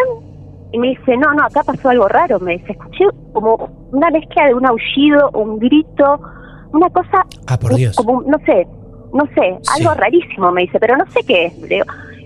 [0.71, 2.39] Y me dice, no, no, acá pasó algo raro.
[2.39, 6.19] Me dice, escuché como una mezcla de un aullido, un grito,
[6.77, 7.95] una cosa Ah, por Dios.
[7.95, 8.65] como, no sé,
[9.13, 9.81] no sé, Sí.
[9.81, 11.61] algo rarísimo me dice, pero no sé qué es.
[11.69, 11.85] Digo-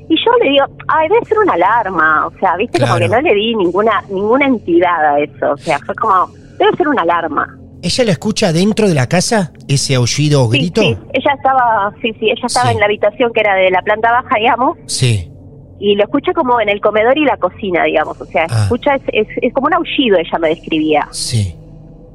[0.10, 3.22] y yo le digo, ay, debe ser una alarma, o sea, viste, como que no
[3.22, 7.48] le di ninguna ninguna entidad a eso, o sea, fue como, debe ser una alarma.
[7.84, 9.54] ¿Ella la escucha dentro de la casa?
[9.68, 10.82] ¿Ese aullido o Sí, grito?
[10.82, 12.74] sí, ella estaba, sí, sí, ella estaba Sí.
[12.76, 15.32] en la habitación que era de la planta baja, digamos, Sí.
[15.80, 18.64] y lo escucha como en el comedor y la cocina, digamos, o sea, Ah.
[18.64, 21.08] escucha, es, es, es como un aullido, ella me describía.
[21.12, 21.56] Sí.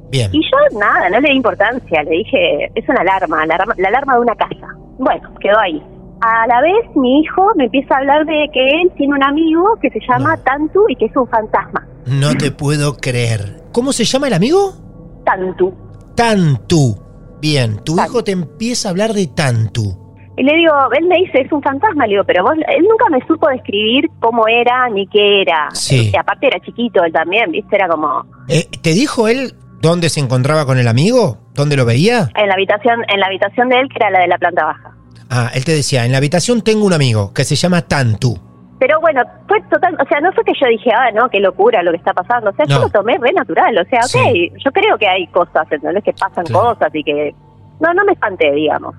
[0.09, 0.29] Bien.
[0.33, 3.87] Y yo nada, no le di importancia, le dije, es una alarma, la alarma, la
[3.89, 4.67] alarma de una casa.
[4.97, 5.81] Bueno, quedó ahí.
[6.21, 9.77] A la vez mi hijo me empieza a hablar de que él tiene un amigo
[9.81, 10.43] que se llama No.
[10.43, 11.85] Tantu y que es un fantasma.
[12.07, 13.63] No te puedo creer.
[13.71, 14.73] ¿Cómo se llama el amigo?
[15.25, 15.73] Tantu.
[16.15, 16.97] Tantu.
[17.39, 18.11] Bien, tu Tantu.
[18.11, 20.07] hijo te empieza a hablar de Tantu.
[20.37, 23.05] Y le digo, él me dice, es un fantasma, le digo, pero vos, él nunca
[23.09, 25.69] me supo describir cómo era ni qué era.
[25.73, 26.11] Sí.
[26.13, 30.19] Y aparte era chiquito él también, viste, era como Eh, ¿Te dijo él dónde se
[30.19, 31.37] encontraba con el amigo?
[31.53, 32.29] ¿Dónde lo veía?
[32.35, 34.91] en la habitación, en la habitación de él que era la de la planta baja.
[35.29, 38.37] Ah, él te decía, en la habitación tengo un amigo que se llama Tantu.
[38.79, 41.81] Pero bueno, fue total, o sea, no fue que yo dije, ah, no, qué locura
[41.81, 42.51] lo que está pasando.
[42.51, 42.75] O sea, No.
[42.75, 43.75] yo lo tomé re natural.
[43.77, 44.51] O sea, ok, Sí.
[44.63, 46.03] yo creo que hay cosas, ¿entendés?
[46.03, 46.73] Que pasan Claro.
[46.75, 47.33] cosas y que.
[47.79, 48.95] No, no me espanté, digamos.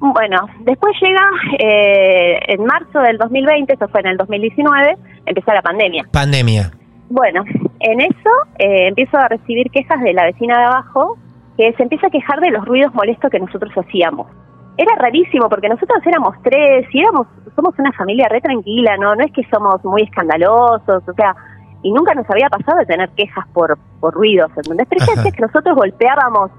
[0.00, 1.20] Bueno, después llega
[1.60, 6.04] eh, en marzo del 2020, eso fue en el 2019, empieza la pandemia.
[6.10, 6.72] Pandemia.
[7.08, 7.44] Bueno,
[7.82, 11.18] en eso eh, empiezo a recibir quejas de la vecina de abajo
[11.56, 14.28] que se empieza a quejar de los ruidos molestos que nosotros hacíamos.
[14.76, 19.14] Era rarísimo porque nosotros éramos tres y éramos, somos una familia re tranquila, ¿no?
[19.14, 21.34] No es que somos muy escandalosos, o sea,
[21.82, 24.86] y nunca nos había pasado de tener quejas por, por ruidos, ¿entendés?
[24.88, 26.50] Pero decía que nosotros golpeábamos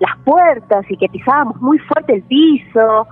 [0.00, 3.06] las puertas y que pisábamos muy fuerte el piso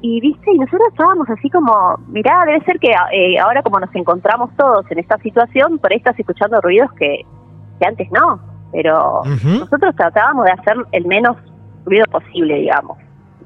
[0.00, 1.72] y viste y nosotros estábamos así como
[2.08, 5.98] mirá debe ser que eh, ahora como nos encontramos todos en esta situación por ahí
[5.98, 7.24] estás escuchando ruidos que,
[7.80, 11.36] que antes no pero nosotros tratábamos de hacer el menos
[11.84, 12.96] ruido posible digamos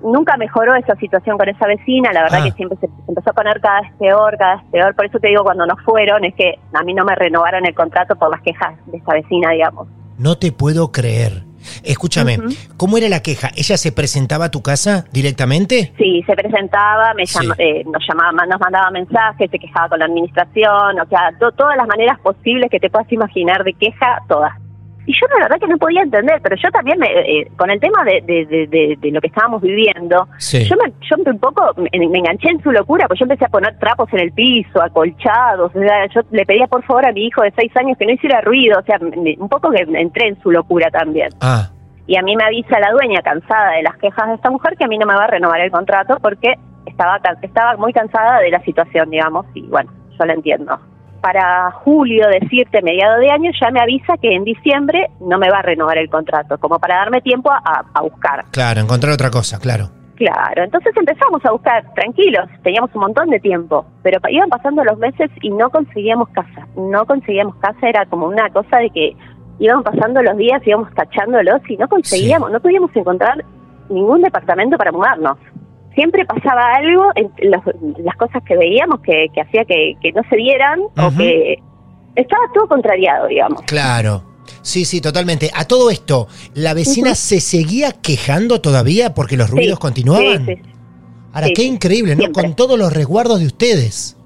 [0.02, 2.44] nunca mejoró esa situación con esa vecina la verdad Ah.
[2.44, 5.18] que siempre se, se empezó a poner cada vez peor cada vez peor por eso
[5.20, 8.30] te digo cuando nos fueron es que a mí no me renovaron el contrato por
[8.30, 9.88] las quejas de esta vecina digamos
[10.18, 11.44] No te puedo creer.
[11.84, 12.38] Escúchame,
[12.76, 13.50] ¿cómo era la queja?
[13.56, 15.92] ¿Ella se presentaba a tu casa directamente?
[15.98, 17.38] Sí, se presentaba, me Sí.
[17.40, 21.52] llama- eh, nos llamaba, nos mandaba mensajes, se quejaba con la administración, o sea, to-
[21.52, 24.52] todas las maneras posibles que te puedas imaginar de queja, todas.
[25.04, 27.80] Y yo la verdad que no podía entender, pero yo también, me, eh, con el
[27.80, 30.64] tema de, de, de- de- de lo que estábamos viviendo, Sí.
[30.68, 33.48] yo, me, yo un poco me, me enganché en su locura, pues yo empecé a
[33.48, 37.26] poner trapos en el piso, acolchados, o sea, yo le pedía por favor a mi
[37.26, 40.28] hijo de seis años que no hiciera ruido, o sea, me- un poco que entré
[40.28, 41.30] en su locura también.
[41.40, 41.68] Ah,
[42.06, 44.84] Y a mí me avisa la dueña, cansada de las quejas de esta mujer, que
[44.84, 46.54] a mí no me va a renovar el contrato porque
[46.86, 50.78] estaba, estaba muy cansada de la situación, digamos, y bueno, yo la entiendo.
[51.22, 55.58] Para julio, decirte, mediado de año, ya me avisa que en diciembre no me va
[55.58, 58.44] a renovar el contrato, como para darme tiempo a, buscar.
[58.50, 59.90] claro, encontrar otra cosa, claro.
[60.16, 64.98] Claro, entonces empezamos a buscar, tranquilos, teníamos un montón de tiempo, pero iban pasando los
[64.98, 69.16] meses y no conseguíamos casa, no conseguíamos casa, era como una cosa de que
[69.58, 73.44] iban pasando los días, íbamos tachándolos y no conseguíamos, no podíamos encontrar
[73.88, 75.38] ningún departamento para mudarnos.
[75.94, 80.22] Siempre pasaba algo en los- las cosas que veíamos que, que hacía que, que no
[80.30, 81.58] se dieran o que
[82.16, 83.62] estaba todo contrariado, digamos.
[83.62, 84.24] Claro.
[84.62, 85.50] Sí, sí, totalmente.
[85.54, 90.46] A todo esto, ¿la vecina se seguía quejando todavía porque los ruidos Sí, continuaban?
[90.46, 90.62] sí, sí.
[91.32, 92.20] Ahora, qué increíble, ¿no?
[92.22, 92.42] siempre.
[92.44, 94.16] Con todos los resguardos de ustedes.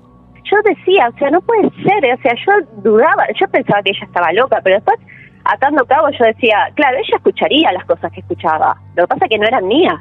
[0.50, 4.04] yo decía, o sea, no puede ser, o sea, yo dudaba, yo pensaba que ella
[4.06, 4.96] estaba loca, pero después,
[5.44, 9.30] atando cabo, yo decía, claro, ella escucharía las cosas que escuchaba, lo que pasa es
[9.30, 9.94] que no eran mías.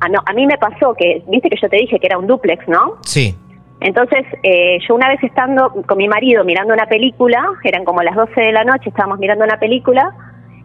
[0.00, 2.26] Ah, no, a mí me pasó que, viste que yo te dije que era un
[2.26, 2.96] duplex, ¿no?
[3.02, 3.36] Sí.
[3.80, 8.14] Entonces, eh, yo una vez estando con mi marido mirando una película, eran como las
[8.14, 10.10] 12 de la noche, estábamos mirando una película,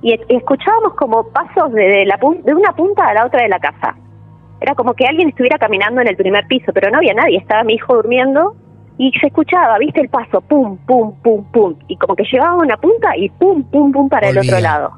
[0.02, 3.26] y, e- y escuchábamos como pasos de, de la, pun- de una punta a la
[3.26, 3.96] otra de la casa.
[4.62, 7.64] Era como que alguien estuviera caminando en el primer piso, pero no había nadie, estaba
[7.64, 8.56] mi hijo durmiendo
[8.98, 12.56] y se escuchaba, viste el paso, pum, pum, pum, pum, y como que llegaba a
[12.64, 14.92] una punta y pum, pum, pum para el otro lado.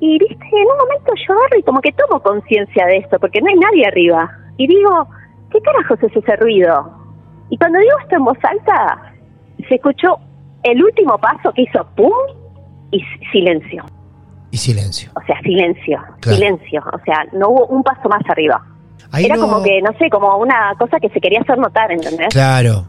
[0.00, 3.40] Y viste, en un momento yo agarro y como que tomo conciencia de esto, porque
[3.40, 4.30] no hay nadie arriba.
[4.58, 5.08] Y digo,
[5.50, 6.90] ¿qué carajos es ese ruido?
[7.50, 9.12] Y cuando digo esto en voz alta,
[9.68, 10.18] se escuchó
[10.64, 12.12] el último paso que hizo pum
[12.90, 13.00] y
[13.32, 13.84] silencio.
[14.50, 15.10] Y silencio.
[15.16, 16.36] O sea, silencio, Claro.
[16.38, 16.82] silencio.
[16.92, 18.62] O sea, no hubo un paso más arriba.
[19.12, 21.90] Ahí Era no- como que, no sé, como una cosa que se quería hacer notar,
[21.92, 22.28] ¿entendés?
[22.32, 22.84] Claro.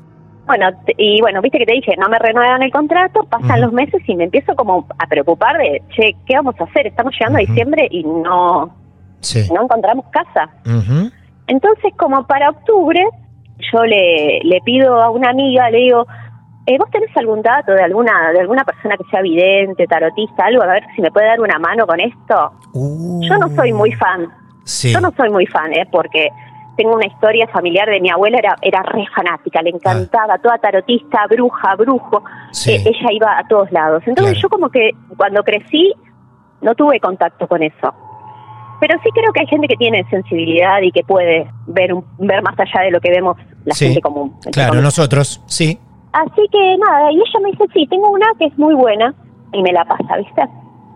[0.48, 4.02] Bueno, y bueno, viste que te dije, no me renuevan el contrato, pasan los meses
[4.08, 6.88] y me empiezo como a preocupar de, che, ¿qué vamos a hacer?
[6.88, 8.74] Estamos llegando a diciembre y no,
[9.20, 9.50] Sí.
[9.54, 10.50] no encontramos casa.
[11.48, 13.06] Entonces, como para octubre,
[13.74, 16.06] yo le, le pido a una amiga, le digo,
[16.66, 20.64] eh, ¿vos tenés algún dato de alguna de alguna persona que sea vidente, tarotista, algo?
[20.64, 22.52] A ver si me puede dar una mano con esto.
[22.74, 24.28] Uh, Yo no soy muy fan,
[24.66, 24.92] Sí.
[24.94, 25.88] yo no soy muy fan, ¿eh?
[25.92, 26.30] Porque
[26.78, 31.26] tengo una historia familiar de mi abuela, era, era re fanática, le encantaba, toda tarotista,
[31.30, 32.48] bruja, brujo, Ah.
[32.52, 32.72] Sí.
[32.72, 34.04] eh, ella iba a todos lados.
[34.06, 34.42] Entonces Claro.
[34.44, 35.94] yo como que cuando crecí
[36.62, 37.94] no tuve contacto con eso.
[38.80, 42.44] Pero sí creo que hay gente que tiene sensibilidad y que puede ver un- ver
[42.44, 43.36] más allá de lo que vemos
[43.66, 43.86] la Sí.
[43.88, 44.36] gente común.
[44.52, 45.80] Claro, nosotros, sí.
[46.14, 49.14] Así que nada, y ella me dice, sí, tengo una que es muy buena
[49.52, 50.44] y me la pasa, ¿viste?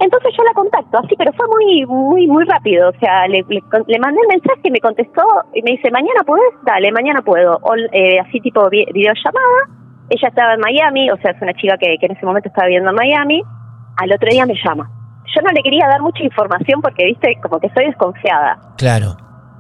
[0.02, 2.90] Entonces yo la contacto, así, pero fue muy muy muy rápido.
[2.90, 5.22] O sea, le, le, le mandé el mensaje, me contestó
[5.54, 6.52] y me dice, ¿mañana puedes?
[6.64, 7.58] Dale, mañana puedo.
[7.62, 9.70] O, eh, así tipo vi- videollamada.
[10.10, 12.66] Ella estaba en Miami, o sea, es una chica que, que en ese momento estaba
[12.68, 13.44] viviendo en Miami.
[13.98, 14.90] Al otro día me llama.
[15.34, 18.58] Yo no le quería dar mucha información porque, viste, como que soy desconfiada.
[18.78, 19.16] Claro.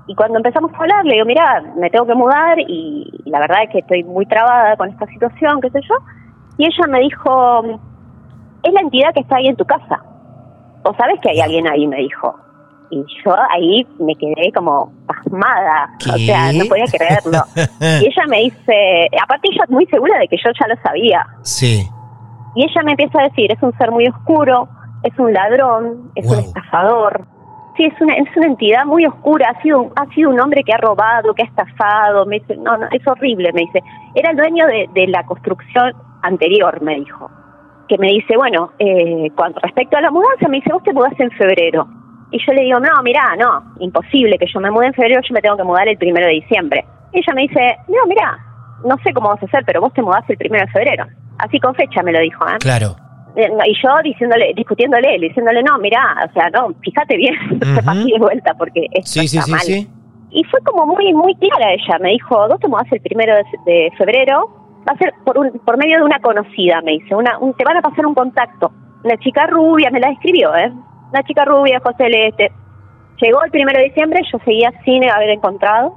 [0.08, 3.64] Y cuando empezamos a hablar, le digo, mira, me tengo que mudar y la verdad
[3.64, 5.96] es que estoy muy trabada con esta situación, qué sé yo.
[6.58, 7.64] Y ella me dijo,
[8.64, 10.02] es la entidad que está ahí en tu casa.
[10.84, 12.36] O sabes que hay alguien ahí, me dijo.
[12.89, 17.41] Y yo ahí me quedé como pasmada, o sea, no podía creerlo.
[18.02, 21.26] y ella me dice, aparte ella muy segura de que yo ya lo sabía.
[21.41, 21.88] Sí.
[22.54, 24.67] Y ella me empieza a decir, es un ser muy oscuro,
[25.04, 27.26] es un ladrón, es un estafador.
[27.78, 30.74] Sí, es una, es una entidad muy oscura, ha sido, ha sido un hombre que
[30.74, 32.26] ha robado, que ha estafado.
[32.26, 33.82] Me dice, no, no, es horrible, me dice.
[34.15, 37.32] Era el dueño de, de la construcción anterior, me dijo.
[37.88, 41.24] Que me dice, bueno, eh, con respecto a la mudanza, me dice, vos te mudaste
[41.24, 41.88] en febrero.
[42.32, 45.34] Y yo le digo, no, mirá, no, imposible que yo me mude en febrero, yo
[45.34, 46.86] me tengo que mudar el primero de diciembre.
[47.12, 48.38] Y ella me dice, no, mirá,
[48.86, 51.06] no sé cómo vas a hacer, pero vos te mudaste el primero de febrero.
[51.39, 52.56] Así con fecha me lo dijo, ¿eh?
[52.60, 52.96] Claro.
[53.36, 57.89] Eh, Y yo diciéndole, discutiéndole, diciéndole, no, mirá, o sea, no, fíjate bien, Ujú.
[57.89, 59.60] así de vuelta, porque esto Sí, sí, está sí, mal.
[59.62, 59.89] sí.
[60.34, 63.43] Y fue como muy muy clara ella, me dijo, vos te mudás el primero de,
[63.66, 64.49] de febrero,
[64.88, 67.64] va a ser por, un, por medio de una conocida, me dice, una, un- te
[67.64, 68.72] van a pasar un contacto.
[69.04, 70.72] Una chica rubia, me la describió, ¿eh?
[71.12, 72.52] Una chica rubia, José Celeste.
[73.22, 75.94] Llegó el primero de diciembre, yo seguía sin haber encontrado.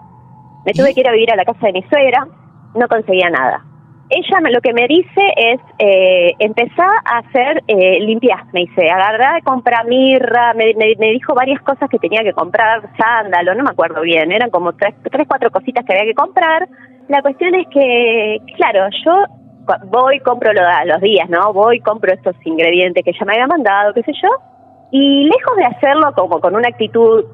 [0.65, 0.95] Me tuve ¿Y?
[0.95, 2.27] que ir a vivir a la casa de mi suegra,
[2.75, 3.63] no conseguía nada.
[4.11, 8.91] ella me, lo que me dice es, eh, empezá a hacer eh, limpias, me dice,
[8.91, 13.55] agarrá de comprar mirra, me, me, me dijo varias cosas que tenía que comprar, sándalo,
[13.55, 16.69] no me acuerdo bien, eran como tres, tres, cuatro cositas que había que comprar.
[17.09, 19.13] La cuestión es que, claro, yo
[19.87, 21.53] voy, compro lo, a los días, ¿no?
[21.53, 24.29] Voy, compro estos ingredientes que ella me había mandado, qué sé yo,
[24.91, 27.25] y lejos de hacerlo como con una actitud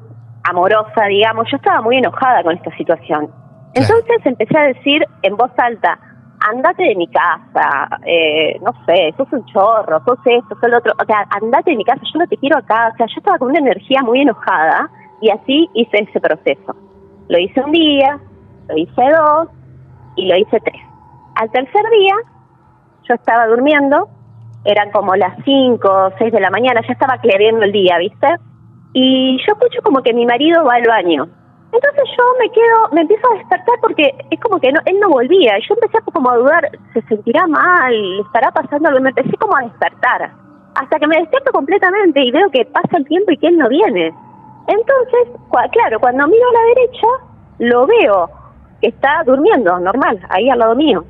[0.43, 3.29] amorosa, digamos, yo estaba muy enojada con esta situación.
[3.73, 5.97] Entonces empecé a decir en voz alta,
[6.49, 10.93] andate de mi casa, eh, no sé, sos un chorro, sos esto, sos lo otro,
[11.01, 13.37] o sea, andate de mi casa, yo no te quiero acá, o sea, yo estaba
[13.37, 14.89] con una energía muy enojada
[15.21, 16.75] y así hice ese proceso.
[17.29, 18.19] Lo hice un día,
[18.67, 19.49] lo hice dos
[20.15, 20.81] y lo hice tres.
[21.35, 22.15] Al tercer día,
[23.07, 24.09] yo estaba durmiendo,
[24.65, 28.27] eran como las cinco o seis de la mañana, ya estaba clareando el día, ¿viste?
[28.93, 31.27] Y yo escucho como que mi marido va al baño.
[31.71, 35.07] Entonces yo me quedo, me empiezo a despertar porque es como que no, él no
[35.07, 35.57] volvía.
[35.59, 38.17] Yo empecé como a dudar, ¿se sentirá mal?
[38.17, 38.99] ¿Le estará pasando algo?
[38.99, 40.31] Me empecé como a despertar.
[40.75, 43.69] Hasta que me despierto completamente y veo que pasa el tiempo y que él no
[43.69, 44.13] viene.
[44.67, 45.39] Entonces,
[45.71, 47.07] claro, cuando miro a la derecha,
[47.59, 48.29] lo veo
[48.81, 51.05] que está durmiendo, normal, ahí al lado mío.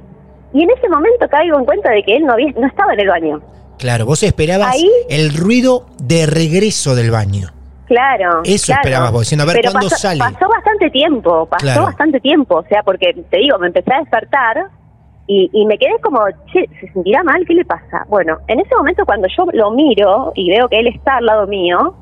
[0.53, 2.99] Y en ese momento caigo en cuenta de que él no, había- no estaba en
[2.99, 3.41] el baño.
[3.77, 7.47] Claro, vos esperabas Ahí- el ruido de regreso del baño.
[7.87, 8.41] Claro.
[8.45, 8.81] Eso claro.
[8.83, 10.19] esperabas vos, diciendo, a ver, Pero ¿cuándo pasó, sale?
[10.19, 11.83] Pasó bastante tiempo, pasó Claro.
[11.85, 14.65] bastante tiempo, o sea, porque te digo, me empecé a despertar
[15.27, 16.19] y, y me quedé como,
[16.53, 17.43] che, ¿se sentirá mal?
[17.45, 18.05] ¿Qué le pasa?
[18.07, 21.47] Bueno, en ese momento cuando yo lo miro y veo que él está al lado
[21.47, 21.95] mío,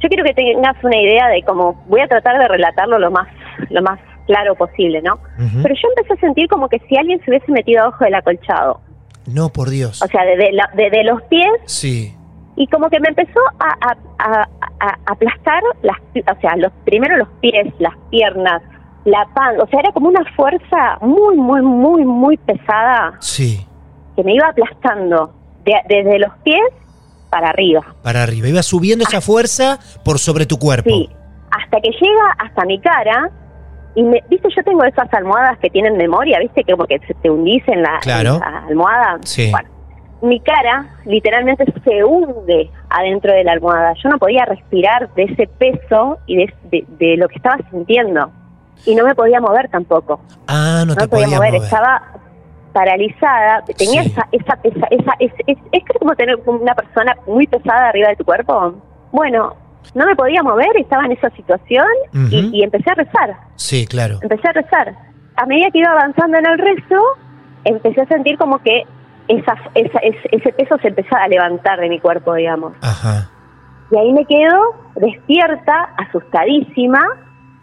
[0.00, 3.28] yo quiero que tengas una idea de cómo voy a tratar de relatarlo lo más,
[3.70, 5.18] lo más claro posible, ¿no?
[5.62, 8.80] Pero yo empecé a sentir como que si alguien se hubiese metido abajo del acolchado,
[9.26, 10.02] No, por Dios.
[10.02, 12.14] o sea, desde la- desde los pies Sí.
[12.56, 14.48] y como que me empezó a, a-
[14.80, 15.96] a- aplastar las
[16.36, 18.62] o sea los primero los pies las piernas
[19.04, 23.66] la pan o sea era como una fuerza muy muy muy muy pesada Sí,
[24.16, 25.32] que me iba aplastando
[25.64, 26.62] de- desde los pies
[27.30, 28.48] para arriba para arriba.
[28.48, 30.88] Iba subiendo esa fuerza por sobre tu cuerpo.
[30.90, 31.08] sí
[31.50, 33.30] hasta que llega hasta mi cara
[33.96, 37.14] y me, viste yo tengo esas almohadas que tienen memoria viste que como que se
[37.14, 38.34] te hundís en la, Claro.
[38.34, 39.50] en la almohada Sí.
[39.50, 39.68] Bueno,
[40.22, 43.92] mi cara literalmente se hunde adentro de la almohada.
[44.02, 48.30] Yo no podía respirar de ese peso y de, de- de lo que estaba sintiendo.
[48.86, 50.20] Y no me podía mover tampoco.
[50.48, 51.52] Ah, no, No, te podía podía mover.
[51.52, 51.62] mover.
[51.64, 52.02] Estaba
[52.72, 53.62] paralizada.
[53.76, 54.08] Tenía Sí.
[54.12, 58.16] esa, esa, esa, esa- es, es, es como tener una persona muy pesada arriba de
[58.16, 58.74] tu cuerpo.
[59.12, 59.54] Bueno,
[59.94, 61.86] no me podía mover, estaba en esa situación
[62.30, 64.18] y, empecé a rezar Sí, claro.
[64.22, 64.94] empecé a rezar.
[65.36, 67.02] A medida que iba avanzando en el rezo,
[67.64, 68.82] empecé a sentir como que
[69.28, 72.72] esa, esa- ese, ese peso se empezaba a levantar de mi cuerpo, digamos.
[72.82, 73.28] Ajá.
[73.90, 77.00] Y ahí me quedo despierta, asustadísima,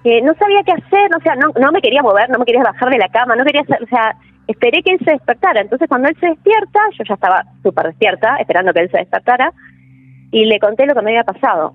[0.03, 2.63] que no sabía qué hacer, o sea, no, no me quería mover, no me quería
[2.63, 4.15] bajar de la cama, no quería hacer, o sea,
[4.47, 5.61] esperé que él se despertara.
[5.61, 9.51] Entonces cuando él se despierta, yo ya estaba súper despierta, esperando que él se despertara,
[10.31, 11.73] y le conté lo que me había pasado.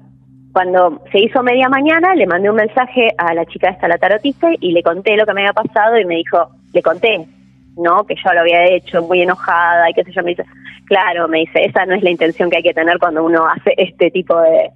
[0.52, 4.48] Cuando se hizo media mañana, le mandé un mensaje a la chica esta, la tarotista,
[4.60, 7.26] y le conté lo que me había pasado y me dijo, le conté,
[7.76, 8.04] ¿no?
[8.04, 10.22] Que yo lo había hecho muy enojada y qué sé yo.
[10.22, 10.44] Me dice,
[10.86, 13.74] claro, me dice, esa no es la intención que hay que tener cuando uno hace
[13.76, 14.70] este tipo de,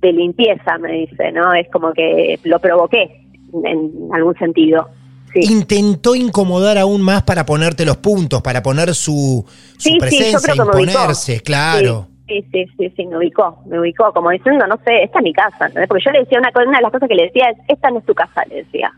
[0.00, 1.54] de limpieza, me dice, ¿no?
[1.54, 3.24] Es como que lo provoqué
[3.64, 4.88] en algún sentido.
[5.34, 9.44] Intentó incomodar aún más para ponerte los puntos, para poner su,
[9.78, 10.90] su Sí, sí, yo presencia, creo que me ubicó.
[10.90, 12.08] imponerse, claro.
[12.32, 15.34] Sí, sí, sí, sí, me ubicó, me ubicó, como diciendo, no sé, esta es mi
[15.34, 15.86] casa, ¿entendés?
[15.86, 17.98] Porque yo le decía una, una de las cosas que le decía es, esta no
[17.98, 18.90] es tu casa, le decía,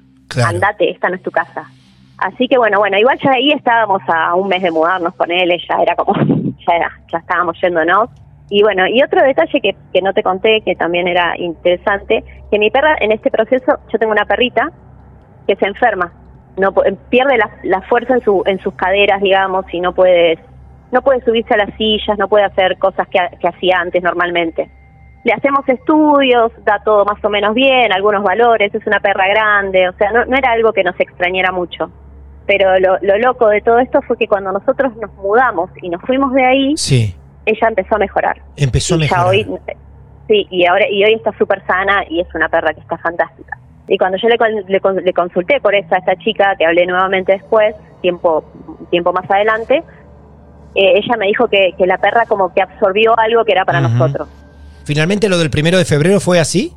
[0.47, 1.69] andate, esta no es tu casa.
[2.19, 5.51] Así que bueno, bueno, igual ya ahí estábamos a un mes de mudarnos con él,
[5.69, 6.15] ya era como,
[6.67, 8.09] ya era, ya estábamos yéndonos.
[8.51, 12.23] Y bueno, y otro detalle que, que no te conté, que también era interesante,
[12.53, 14.71] que mi perra en este proceso, yo tengo una perrita
[15.49, 16.13] que se enferma,
[16.57, 16.73] no
[17.11, 20.39] pierde la, la fuerza en, su, en sus caderas, digamos, y no puede,
[20.95, 24.03] no puede subirse a las sillas, no puede hacer cosas que, ha- que hacía antes
[24.03, 24.71] normalmente.
[25.25, 29.89] Le hacemos estudios, da todo más o menos bien, algunos valores, es una perra grande,
[29.89, 31.91] o sea, no, no era algo que nos extrañara mucho.
[32.47, 36.01] Pero lo, lo loco de todo esto fue que cuando nosotros nos mudamos y nos
[36.03, 37.15] fuimos de ahí, Sí,
[37.47, 38.37] ella empezó a mejorar.
[38.57, 39.27] empezó a mejorar.
[39.27, 39.47] hoy,
[40.29, 43.59] sí, y ahora y hoy está súper sana y es una perra que está fantástica.
[43.89, 44.37] Y cuando yo le,
[44.69, 48.45] le, le consulté por esa esta chica que hablé nuevamente después, tiempo
[48.91, 49.83] tiempo más adelante,
[50.75, 53.81] eh, ella me dijo que, que la perra como que absorbió algo que era para
[53.81, 54.29] nosotros.
[54.85, 56.73] Finalmente lo del primero de febrero fue así.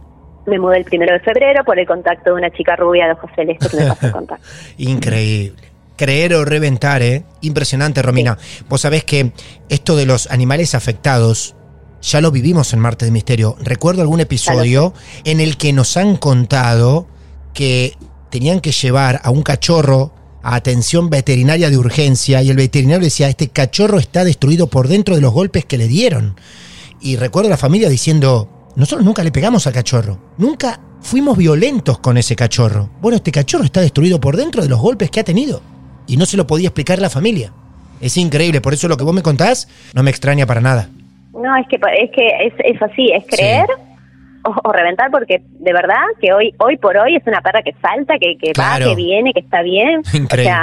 [0.45, 3.29] Me mudé el primero de febrero por el contacto de una chica rubia de ojos
[3.35, 4.47] celestes que me pasó el contacto.
[4.77, 5.61] Increíble.
[5.97, 7.23] Creer o reventar, ¿eh?
[7.41, 8.37] Impresionante, Romina.
[8.69, 9.31] Vos sabés que
[9.67, 11.55] esto de los animales afectados
[12.01, 13.55] ya lo vivimos en Marte de Misterio.
[13.59, 14.93] Recuerdo algún episodio
[15.25, 17.07] en el que nos han contado
[17.53, 17.95] que
[18.29, 20.13] tenían que llevar a un cachorro
[20.47, 25.13] a atención veterinaria de urgencia y el veterinario decía, este cachorro está destruido por dentro
[25.13, 26.35] de los golpes que le dieron.
[27.01, 31.99] Y recuerdo a la familia diciendo, nosotros nunca le pegamos al cachorro, nunca fuimos violentos
[31.99, 32.89] con ese cachorro.
[33.01, 35.61] Bueno, este cachorro está destruido por dentro de los golpes que ha tenido.
[36.07, 37.51] Y no se lo podía explicar la familia.
[37.99, 40.89] Es increíble, por eso lo que vos me contás no me extraña para nada.
[41.33, 43.67] No, es que es, que es, es así, es creer
[44.63, 48.15] o, reventar porque de verdad que hoy hoy por hoy es una perra que salta,
[48.19, 50.01] que, que va, que viene, que está bien.
[50.13, 50.53] Increíble.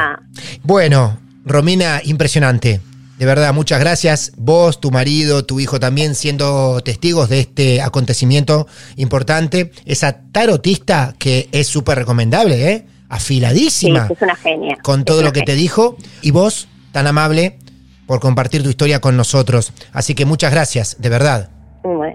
[0.63, 2.81] bueno, Romina, impresionante.
[3.19, 4.33] De verdad, muchas gracias.
[4.37, 8.67] Vos, tu marido, tu hijo también siendo testigos de este acontecimiento
[8.97, 9.71] importante.
[9.85, 12.87] Esa tarotista que es súper recomendable, ¿eh?
[13.09, 14.09] Afiladísima.
[14.09, 14.79] Sí, es una genia.
[14.83, 15.97] Con todo lo que te dijo.
[16.23, 17.59] Y vos, tan amable,
[18.07, 19.73] por compartir tu historia con nosotros.
[19.93, 21.51] Así que muchas gracias, de verdad.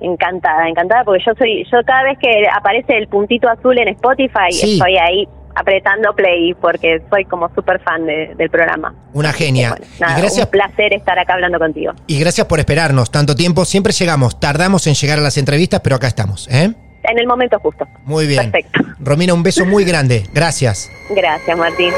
[0.02, 4.50] Encantada, encantada, porque yo soy, yo cada vez que aparece el puntito azul en Spotify,
[4.50, 8.96] estoy ahí apretando play porque soy como súper fan del programa.
[9.14, 9.76] Una genia.
[9.78, 11.94] y gracias, un placer estar acá hablando contigo.
[12.08, 13.66] Y gracias por esperarnos tanto tiempo.
[13.66, 16.48] Siempre llegamos, tardamos en llegar a las entrevistas, pero acá estamos.
[16.50, 16.74] ¿eh?
[17.04, 17.86] En el momento justo.
[18.06, 18.52] Muy bien.
[18.52, 18.82] Perfecto.
[19.00, 20.24] Romina, un beso muy grande.
[20.34, 20.90] Gracias.
[21.10, 21.92] Gracias, Martín.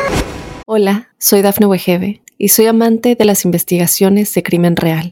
[0.65, 5.11] Hola, soy Dafne Wegebe y soy amante de las investigaciones de crimen real.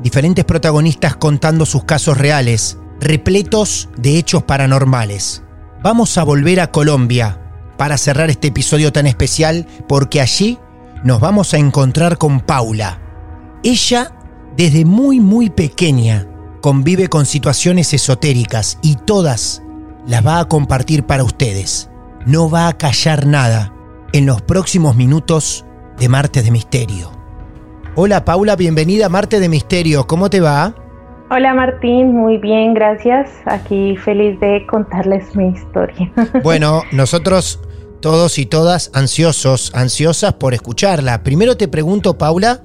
[0.00, 5.42] diferentes protagonistas contando sus casos reales, repletos de hechos paranormales.
[5.82, 7.40] Vamos a volver a Colombia
[7.76, 10.58] para cerrar este episodio tan especial porque allí
[11.02, 13.00] nos vamos a encontrar con Paula.
[13.62, 14.12] Ella,
[14.56, 16.26] desde muy muy pequeña,
[16.60, 19.62] convive con situaciones esotéricas y todas
[20.06, 21.90] las va a compartir para ustedes.
[22.26, 23.74] No va a callar nada
[24.12, 25.66] en los próximos minutos
[25.98, 27.13] de Martes de Misterio.
[27.96, 30.74] Hola Paula, bienvenida a Marte de Misterio, ¿cómo te va?
[31.30, 33.30] Hola Martín, muy bien, gracias.
[33.46, 36.10] Aquí feliz de contarles mi historia.
[36.42, 37.62] Bueno, nosotros
[38.00, 41.22] todos y todas ansiosos, ansiosas por escucharla.
[41.22, 42.62] Primero te pregunto, Paula,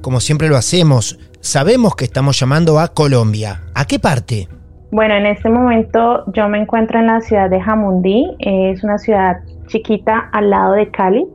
[0.00, 3.64] como siempre lo hacemos, sabemos que estamos llamando a Colombia.
[3.74, 4.46] ¿A qué parte?
[4.92, 9.38] Bueno, en este momento yo me encuentro en la ciudad de Jamundí, es una ciudad
[9.66, 11.26] chiquita al lado de Cali.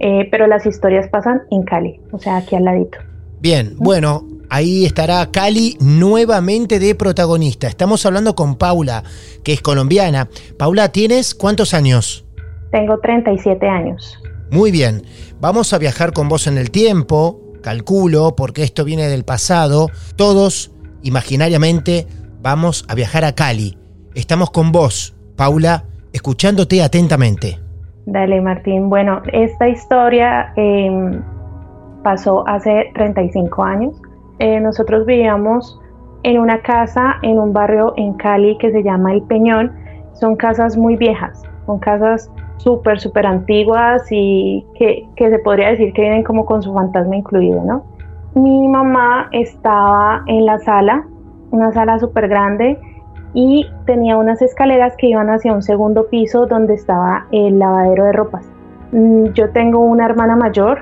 [0.00, 2.98] Eh, pero las historias pasan en Cali, o sea, aquí al ladito.
[3.40, 7.68] Bien, bueno, ahí estará Cali nuevamente de protagonista.
[7.68, 9.04] Estamos hablando con Paula,
[9.44, 10.28] que es colombiana.
[10.58, 12.24] Paula, ¿tienes cuántos años?
[12.72, 14.18] Tengo 37 años.
[14.50, 15.02] Muy bien,
[15.38, 19.88] vamos a viajar con vos en el tiempo, calculo, porque esto viene del pasado.
[20.16, 20.72] Todos,
[21.02, 22.06] imaginariamente,
[22.40, 23.76] vamos a viajar a Cali.
[24.14, 25.84] Estamos con vos, Paula,
[26.14, 27.58] escuchándote atentamente.
[28.06, 28.88] Dale, Martín.
[28.88, 31.22] Bueno, esta historia em,
[32.02, 34.02] pasó hace 35 años.
[34.38, 35.78] Eh, nosotros vivíamos
[36.22, 39.72] en una casa en un barrio en Cali que se llama El Peñón.
[40.14, 45.92] Son casas muy viejas, son casas súper, súper antiguas y que, que, se podría decir
[45.92, 47.84] que vienen como con su fantasma incluido, ¿no?
[48.34, 51.04] Mi mamá estaba en la sala,
[51.50, 52.78] una sala súper grande,
[53.32, 58.12] y tenía unas escaleras que iban hacia un segundo piso donde estaba el lavadero de
[58.12, 58.50] ropas.
[58.92, 60.80] Mm, yo tengo una hermana mayor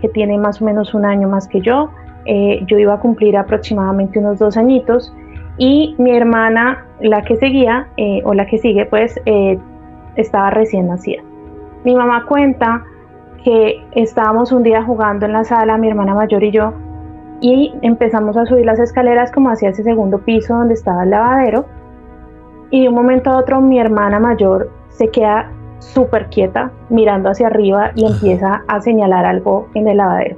[0.00, 1.90] que tiene más o menos un año más que yo.
[2.26, 5.12] Eh, yo iba a cumplir aproximadamente unos dos añitos
[5.58, 9.58] y mi hermana, la que seguía eh, o la que sigue, pues eh,
[10.16, 11.22] estaba recién nacida.
[11.84, 12.84] Mi mamá cuenta
[13.42, 16.72] que estábamos un día jugando en la sala, mi hermana mayor y yo,
[17.40, 21.64] y empezamos a subir las escaleras como hacia ese segundo piso donde estaba el lavadero
[22.70, 27.48] y de un momento a otro mi hermana mayor se queda súper quieta mirando hacia
[27.48, 30.36] arriba y empieza a señalar algo en el lavadero.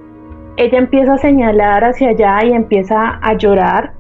[0.57, 3.93] Ella empieza a señalar hacia allá y empieza a llorar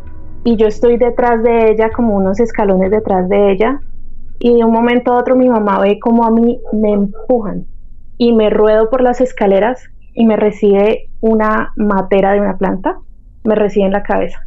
[0.44, 3.80] y yo estoy detrás de ella como unos escalones detrás de ella
[4.38, 7.66] y de un momento a otro mi mamá ve como a mí me empujan
[8.18, 9.82] y me ruedo por las escaleras
[10.14, 12.98] y me recibe una matera de una planta,
[13.44, 14.38] me recibe en la cabeza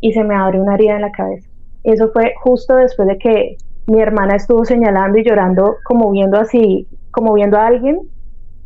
[0.00, 1.48] y se me abre una herida en la cabeza.
[1.84, 3.56] Eso fue justo después de que
[3.86, 8.00] mi hermana estuvo señalando y llorando como viendo así, como viendo a alguien,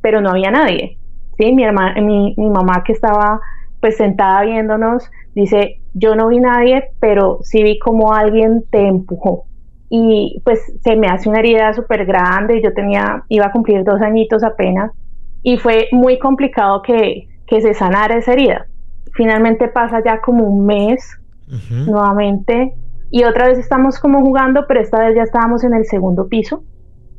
[0.01, 0.97] pero no había nadie.
[1.37, 1.53] ¿sí?
[1.53, 3.41] Mi, hermana, mi, mi mamá que estaba
[3.81, 9.45] pues sentada viéndonos, dice, yo no vi nadie, pero sí vi como alguien te empujó.
[9.91, 14.01] Y pues se me hace una herida súper grande, yo tenía, iba a cumplir dos
[14.01, 14.93] añitos apenas,
[15.43, 18.67] y fue muy complicado que, que se sanara esa herida.
[19.13, 21.19] Finalmente pasa ya como un mes
[21.87, 22.75] nuevamente
[23.11, 26.63] y otra vez estamos como jugando, pero esta vez ya estábamos en el segundo piso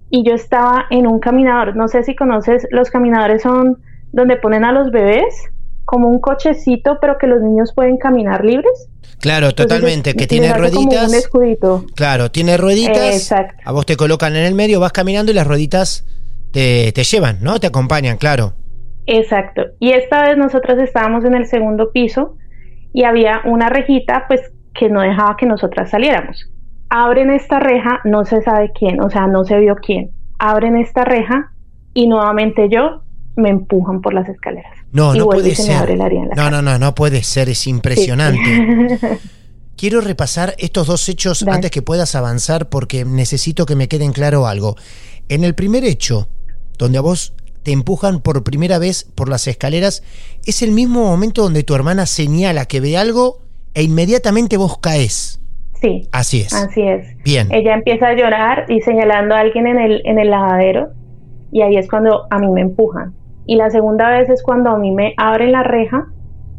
[0.10, 1.76] y yo estaba en un caminador.
[1.76, 3.78] No sé si conoces, los caminadores son
[4.12, 5.52] donde ponen a los bebés
[5.86, 8.90] como un cochecito, pero que los niños pueden caminar libres.
[9.20, 11.10] Claro, totalmente, que tiene rueditas.
[11.10, 11.86] un escudito.
[11.96, 13.32] Claro, tiene rueditas.
[13.66, 16.06] A vos te colocan en el medio, vas caminando y las rueditas
[16.52, 17.60] te, te llevan, ¿no?
[17.60, 18.54] Te acompañan, claro.
[19.08, 19.64] Exacto.
[19.80, 22.38] Y esta vez nosotros estábamos en el segundo piso
[22.94, 24.42] y había una rejita, pues,
[24.74, 26.50] que no dejaba que nosotras saliéramos.
[26.90, 30.12] Abren esta reja, no se sabe quién, o sea, no se vio quién.
[30.40, 31.52] Abren esta reja
[31.94, 33.04] y nuevamente yo
[33.36, 34.72] me empujan por las escaleras.
[34.92, 35.98] No, no puede ser.
[36.36, 39.20] no, no, no, no puede ser, es impresionante.
[39.78, 44.46] Quiero repasar estos dos hechos antes que puedas avanzar porque necesito que me queden claro
[44.46, 44.76] algo.
[45.30, 46.28] En el primer hecho,
[46.78, 50.04] donde a vos te empujan por primera vez por las escaleras,
[50.46, 53.42] es el mismo momento donde tu hermana señala que ve algo
[53.74, 55.40] e inmediatamente vos caes.
[55.82, 56.08] Sí.
[56.12, 56.54] Así es.
[56.54, 57.08] Así es.
[57.24, 57.48] Bien.
[57.52, 60.90] Ella empieza a llorar y señalando a alguien en el, en el lavadero
[61.52, 63.14] y ahí es cuando a mí me empujan.
[63.46, 66.08] Y la segunda vez es cuando a mí me abren la reja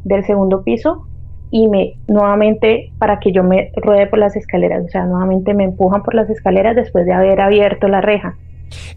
[0.04, 1.06] del segundo piso
[1.50, 5.64] y me nuevamente para que yo me ruede por las escaleras, o sea, nuevamente me
[5.64, 8.36] empujan por las escaleras después de haber abierto la reja.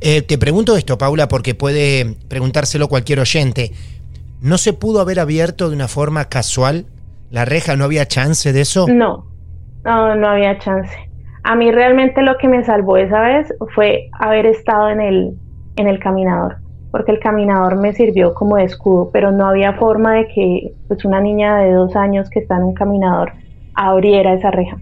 [0.02, 3.72] Eh, te pregunto esto, Paula, porque puede preguntárselo cualquier oyente.
[4.40, 6.86] ¿No se pudo haber abierto de una forma casual
[7.34, 7.76] la reja?
[7.76, 8.86] ¿No había chance de eso?
[8.88, 9.26] No,
[9.84, 10.96] no, no había chance.
[11.44, 15.34] A mí realmente lo que me salvó esa vez fue haber estado en el,
[15.76, 16.64] en el caminador
[16.94, 21.04] porque el caminador me sirvió como de escudo, pero no había forma de que pues,
[21.06, 23.34] una niña de dos años que está en un caminador
[23.74, 24.76] abriera esa reja.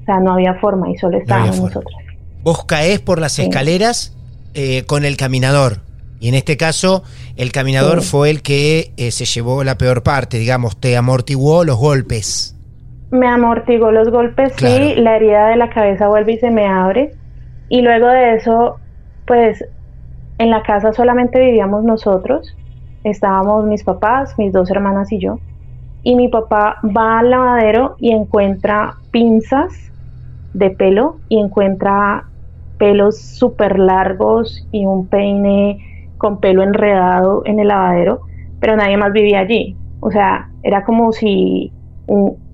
[0.00, 1.94] O sea, no había forma y solo estábamos nosotros.
[2.42, 4.16] Vos caés por las escaleras
[4.54, 5.82] eh, con el caminador.
[6.20, 7.02] Y en este caso,
[7.36, 11.78] el caminador fue el que eh, se llevó la peor parte, digamos, te amortiguó los
[11.78, 12.54] golpes.
[13.10, 17.14] Me amortiguó los golpes, sí, la herida de la cabeza vuelve y se me abre.
[17.70, 18.76] Y luego de eso,
[19.26, 19.64] pues
[20.36, 22.54] en la casa solamente vivíamos nosotros,
[23.02, 25.38] estábamos mis papás, mis dos hermanas y yo,
[26.02, 29.72] y mi papá va al lavadero y encuentra pinzas
[30.52, 32.24] de pelo y encuentra
[32.78, 35.89] pelos súper largos y un peine
[36.20, 38.20] con pelo enredado en el lavadero,
[38.60, 39.74] pero nadie más vivía allí.
[40.00, 41.72] O sea, era como si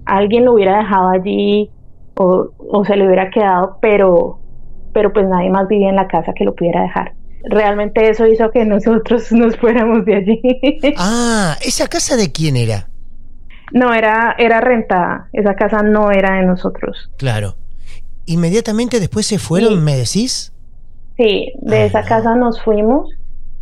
[0.05, 1.69] alguien lo hubiera dejado allí
[2.15, 4.39] o, o, se le hubiera quedado, pero,
[4.93, 7.13] pero pues nadie más vivía en la casa que lo pudiera dejar
[7.49, 10.41] realmente eso hizo que nosotros nos fuéramos de allí.
[10.99, 12.89] Ah, ¿esa casa de quién era?
[13.73, 15.29] No, era, era rentada.
[15.33, 17.11] Esa casa no era de nosotros.
[17.17, 17.57] Claro.
[18.25, 20.53] ¿Inmediatamente después se fueron, me decís?
[21.17, 23.11] Sí, de esa casa nos fuimos.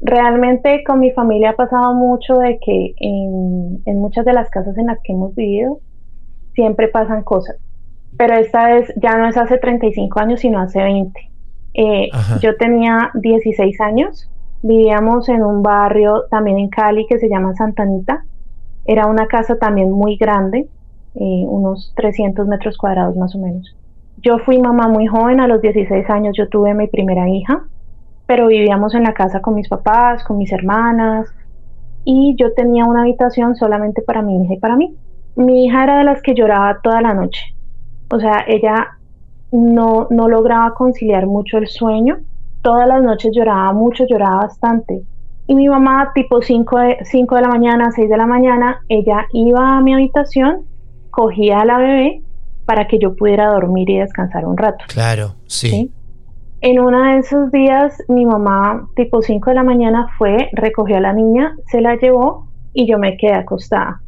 [0.01, 4.77] Realmente con mi familia ha pasado mucho de que en, en muchas de las casas
[4.77, 5.79] en las que hemos vivido
[6.55, 7.57] siempre pasan cosas.
[8.17, 11.31] Pero esta vez ya no es hace 35 años, sino hace 20.
[11.75, 12.09] Eh,
[12.41, 14.31] yo tenía 16 años,
[14.63, 18.25] vivíamos en un barrio también en Cali que se llama Santanita.
[18.85, 20.69] Era una casa también muy grande,
[21.17, 23.75] eh, unos 300 metros cuadrados más o menos.
[24.19, 27.65] Yo fui mamá muy joven, a los 16 años yo tuve mi primera hija,
[28.27, 31.29] pero vivíamos en la casa con mis papás, con mis hermanas,
[32.05, 34.95] y yo tenía una habitación solamente para mi hija y para mí.
[35.37, 37.55] Mi hija era de las que lloraba toda la noche.
[38.11, 38.99] O sea, ella
[39.51, 42.19] no, no lograba conciliar mucho el sueño.
[42.63, 45.03] Todas las noches lloraba mucho, lloraba bastante.
[45.47, 49.77] Y mi mamá, tipo 5 de, de la mañana, 6 de la mañana, ella iba
[49.77, 50.63] a mi habitación,
[51.11, 52.23] cogía a la bebé
[52.65, 54.85] para que yo pudiera dormir y descansar un rato.
[54.89, 55.91] Claro, sí.
[56.65, 61.01] En uno de esos días, mi mamá, tipo 5 de la mañana, fue, recogió a
[61.01, 64.01] la niña, se la llevó y yo me quedé acostada.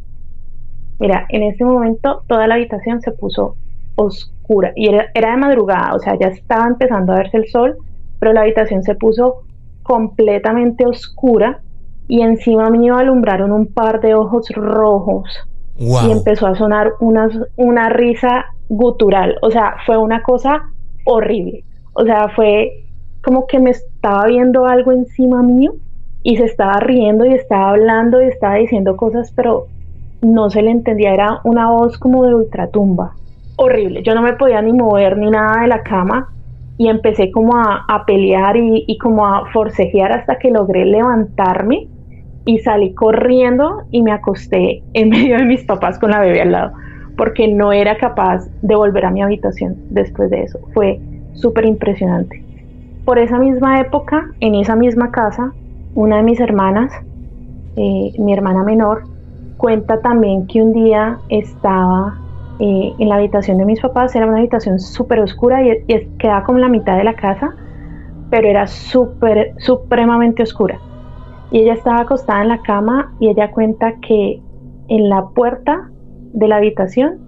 [0.98, 3.57] Mira, en ese momento toda la habitación se puso
[3.96, 7.76] oscura y era, de madrugada, o sea, ya estaba empezando a verse el sol,
[8.18, 9.42] pero la habitación se puso
[9.82, 11.61] completamente oscura
[12.09, 15.28] y encima mío alumbraron un par de ojos rojos
[15.76, 20.62] y empezó a sonar una, una risa gutural, o sea, fue una cosa
[21.04, 21.65] horrible,
[21.97, 22.84] o sea, fue
[23.24, 25.74] como que me estaba viendo algo encima mío
[26.22, 29.66] y se estaba riendo y estaba hablando y estaba diciendo cosas, pero
[30.20, 33.14] no se le entendía, era una voz como de ultratumba
[33.57, 34.03] horrible.
[34.03, 36.28] Yo no me podía ni mover ni nada de la cama
[36.76, 41.88] y empecé como a, pelear y, como a forcejear hasta que logré levantarme
[42.44, 46.53] y salí corriendo y me acosté en medio de mis papás con la bebé al
[46.53, 46.72] lado
[47.16, 50.61] porque no era capaz de volver a mi habitación después de eso.
[50.74, 51.01] Fue
[51.37, 52.43] súper impresionante.
[53.05, 55.53] Por esa misma época, en esa misma casa,
[55.95, 56.93] una de mis hermanas,
[57.76, 59.05] eh, mi hermana menor,
[59.57, 62.18] cuenta también que un día estaba
[62.59, 66.45] eh, en la habitación de mis papás, era una habitación súper oscura y, y quedaba
[66.45, 67.55] como la mitad de la casa,
[68.30, 70.78] pero era súper, supremamente oscura.
[71.51, 74.43] Y ella estaba acostada en la cama y ella cuenta que
[74.89, 75.91] en la puerta
[76.32, 77.18] de la habitación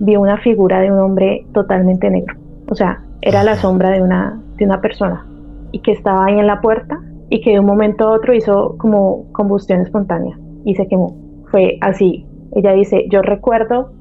[0.00, 2.36] vio una figura de un hombre totalmente negro.
[2.68, 5.26] O sea, era la sombra de una, de una persona
[5.72, 7.00] y que estaba ahí en la puerta
[7.30, 11.16] y que de un momento a otro hizo como combustión espontánea y se quemó.
[11.50, 12.26] Fue así.
[12.52, 13.92] Ella dice, yo recuerdo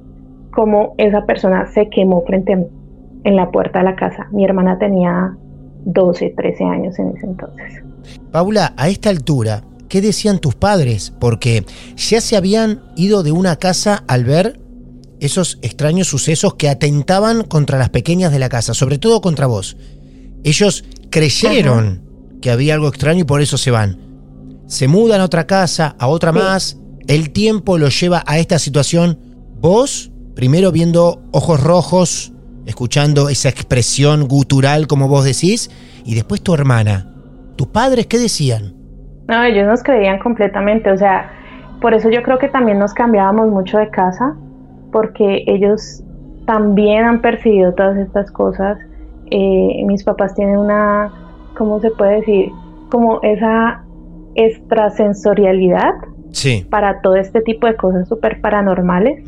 [0.52, 2.68] cómo esa persona se quemó frente a mí
[3.24, 4.28] en la puerta de la casa.
[4.32, 5.36] Mi hermana tenía
[5.86, 7.84] 12, 13 años en ese entonces.
[8.32, 11.12] Paula, a esta altura, ¿qué decían tus padres?
[11.20, 11.66] Porque
[11.96, 14.60] ya se habían ido de una casa al ver
[15.20, 19.78] esos extraños sucesos que atentaban contra las pequeñas de la casa, sobre todo contra vos.
[20.44, 22.02] Ellos creyeron
[22.42, 23.98] que había algo extraño y por eso se van.
[24.68, 26.78] Se mudan a otra casa, a otra más.
[27.08, 29.20] El tiempo los lleva a esta situación.
[29.60, 32.34] Vos, primero viendo ojos rojos,
[32.66, 35.72] escuchando esa expresión gutural como vos decís,
[36.04, 37.14] y después tu hermana.
[37.56, 38.76] ¿Tus padres qué decían?
[39.28, 41.32] No, ellos nos creían completamente, o sea,
[41.82, 44.36] por eso yo creo que también nos cambiábamos mucho de casa,
[44.92, 46.04] porque ellos
[46.46, 48.78] también han percibido todas estas cosas.
[49.30, 51.12] Eh, mis papás tienen una,
[51.58, 52.52] ¿cómo se puede decir?
[52.90, 53.84] Como esa
[54.36, 55.94] extrasensorialidad
[56.32, 56.66] sí.
[56.70, 59.24] para todo este tipo de cosas súper paranormales.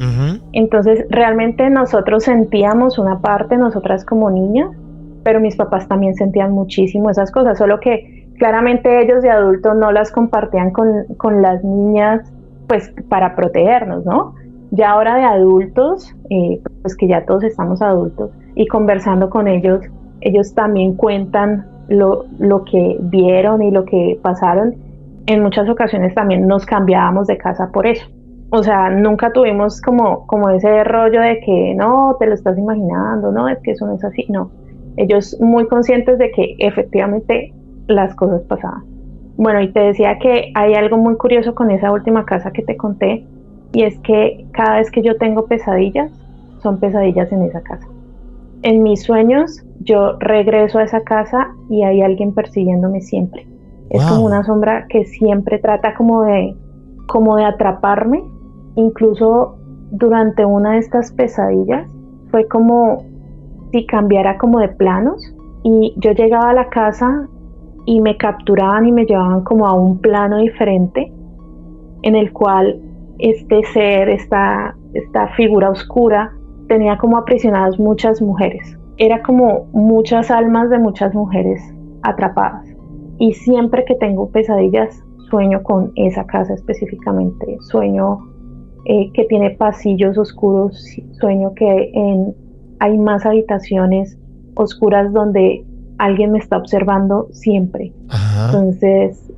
[0.54, 4.70] Entonces, realmente nosotros sentíamos una parte, nosotras como niñas,
[5.24, 9.92] pero mis papás también sentían muchísimo esas cosas, solo que claramente ellos de adultos no
[9.92, 12.32] las compartían con, con las niñas,
[12.68, 14.36] pues para protegernos, ¿no?
[14.72, 19.82] Ya ahora de adultos, eh, pues que ya todos estamos adultos y conversando con ellos,
[20.22, 24.76] ellos también cuentan lo, lo que vieron y lo que pasaron.
[25.26, 28.06] En muchas ocasiones también nos cambiábamos de casa por eso.
[28.52, 33.32] O sea, nunca tuvimos como, como ese rollo de que no, te lo estás imaginando,
[33.32, 34.50] no, es que eso no es así, no.
[34.98, 37.54] Ellos muy conscientes de que efectivamente
[37.88, 38.84] las cosas pasaban.
[39.38, 42.76] Bueno, y te decía que hay algo muy curioso con esa última casa que te
[42.76, 43.26] conté,
[43.74, 46.12] y es que cada vez que yo tengo pesadillas,
[46.62, 47.88] son pesadillas en esa casa.
[48.62, 53.48] En mis sueños, yo regreso a esa casa y hay alguien persiguiéndome siempre.
[53.90, 56.56] Es como una sombra que siempre trata como de,
[57.08, 58.24] como de atraparme.
[58.76, 59.58] Incluso
[59.92, 61.90] durante una de estas pesadillas
[62.30, 63.04] fue como
[63.72, 67.28] si cambiara como de planos y yo llegaba a la casa
[67.86, 71.12] y me capturaban y me llevaban como a un plano diferente
[72.04, 72.80] en el cual
[73.20, 76.32] este ser, esta, esta figura oscura,
[76.68, 78.78] tenía como aprisionadas muchas mujeres.
[78.98, 81.62] Era como muchas almas de muchas mujeres
[82.04, 82.66] atrapadas.
[83.18, 87.58] Y siempre que tengo pesadillas, sueño con esa casa específicamente.
[87.62, 88.20] Sueño
[88.86, 90.82] eh, que tiene pasillos oscuros,
[91.20, 92.34] sueño que en,
[92.80, 94.18] hay más habitaciones
[94.56, 95.66] oscuras donde
[95.98, 97.94] alguien me está observando siempre.
[98.48, 99.32] Entonces,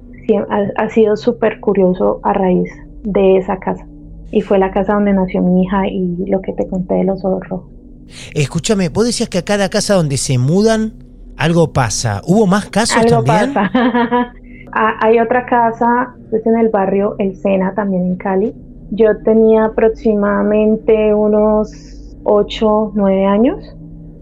[0.50, 2.72] ha, ha sido súper curioso a raíz
[3.04, 3.86] de esa casa.
[4.32, 7.24] Y fue la casa donde nació mi hija y lo que te conté de los
[7.26, 7.70] ojos rojos.
[8.34, 10.94] Escúchame, vos decías que a cada casa donde se mudan
[11.38, 12.22] algo pasa.
[12.26, 13.54] ¿Hubo más casos algo también?
[13.54, 14.34] Pasa.
[14.74, 18.56] Ah, hay otra casa, es en el barrio El Sena, también en Cali.
[18.92, 23.58] Yo tenía aproximadamente unos 8, 9 años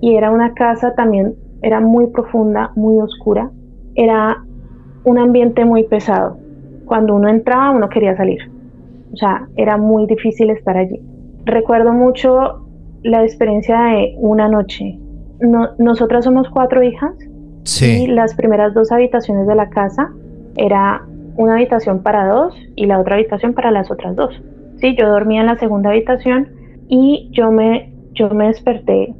[0.02, 3.52] y era una casa también, era muy profunda, muy oscura.
[3.94, 4.44] Era
[5.04, 6.40] un ambiente muy pesado.
[6.86, 8.40] Cuando uno entraba, uno quería salir
[9.12, 11.00] o sea, era muy difícil estar allí.
[11.46, 12.66] Recuerdo mucho
[13.04, 15.00] la experiencia de una noche.
[15.78, 17.16] nosotras somos cuatro hijas
[17.82, 20.12] y las primeras dos habitaciones de la casa
[20.58, 21.06] era
[21.38, 24.42] una habitación para dos y la otra habitación para las otras dos.
[24.78, 26.50] Sí, yo dormía en la segunda habitación
[26.90, 29.14] y yo me, yo me desperté,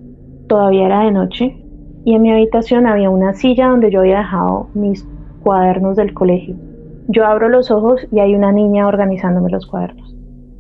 [0.48, 1.56] todavía era de noche,
[2.04, 5.08] y en mi habitación había una silla donde yo había dejado mis
[5.42, 6.56] cuadernos del colegio.
[7.12, 10.16] Yo abro los ojos y hay una niña organizándome los cuadernos.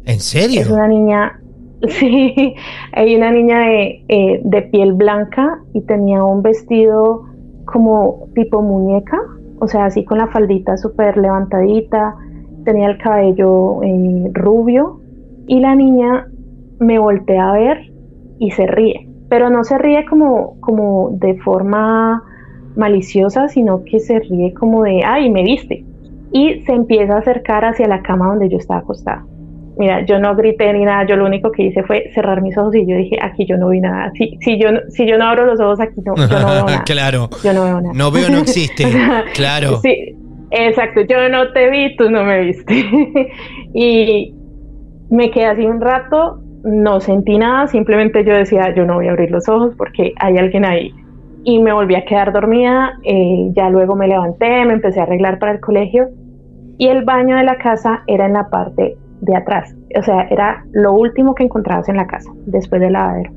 [0.05, 0.61] ¿En serio?
[0.61, 1.39] Es una niña,
[1.87, 2.55] sí,
[2.93, 7.25] hay una niña de, eh, de piel blanca y tenía un vestido
[7.65, 9.19] como tipo muñeca,
[9.59, 12.15] o sea, así con la faldita súper levantadita,
[12.65, 15.01] tenía el cabello eh, rubio
[15.45, 16.25] y la niña
[16.79, 17.91] me voltea a ver
[18.39, 22.23] y se ríe, pero no se ríe como, como de forma
[22.75, 25.85] maliciosa, sino que se ríe como de, ay, me viste
[26.31, 29.25] y se empieza a acercar hacia la cama donde yo estaba acostada.
[29.77, 32.75] Mira, yo no grité ni nada, yo lo único que hice fue cerrar mis ojos
[32.75, 34.11] y yo dije, aquí yo no vi nada.
[34.15, 36.83] Si, si, yo, si yo no abro los ojos aquí, no, yo no veo nada.
[36.83, 37.29] claro.
[37.43, 37.93] Yo no veo nada.
[37.95, 38.83] No veo, no existe.
[39.33, 39.77] claro.
[39.77, 40.15] Sí,
[40.51, 42.73] Exacto, yo no te vi, tú no me viste.
[43.73, 44.33] y
[45.09, 49.11] me quedé así un rato, no sentí nada, simplemente yo decía, yo no voy a
[49.11, 50.91] abrir los ojos porque hay alguien ahí.
[51.49, 55.39] Y me volví a quedar dormida, eh, ya luego me levanté, me empecé a arreglar
[55.39, 56.09] para el colegio
[56.77, 60.63] y el baño de la casa era en la parte de atrás, o sea, era
[60.73, 63.31] lo último que encontrabas en la casa, después del lavadero.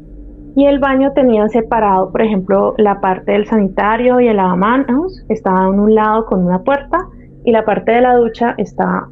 [0.55, 5.69] Y el baño tenía separado, por ejemplo, la parte del sanitario y el lavamanos estaba
[5.69, 6.99] en un lado con una puerta
[7.47, 9.09] y la parte de la ducha estaba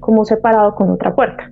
[0.00, 1.50] como separado con otra puerta.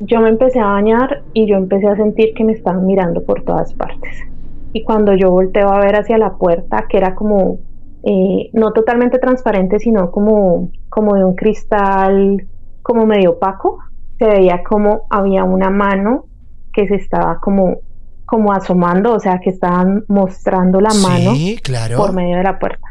[0.00, 3.44] Yo me empecé a bañar y yo empecé a sentir que me estaban mirando por
[3.44, 4.33] todas partes.
[4.74, 7.60] Y cuando yo volteo a ver hacia la puerta, que era como
[8.02, 12.44] eh, no totalmente transparente, sino como, como de un cristal
[12.82, 13.78] como medio opaco,
[14.18, 16.26] se veía como había una mano
[16.72, 17.78] que se estaba como,
[18.26, 21.98] como asomando, o sea, que estaban mostrando la mano claro.
[21.98, 22.88] por medio de la puerta.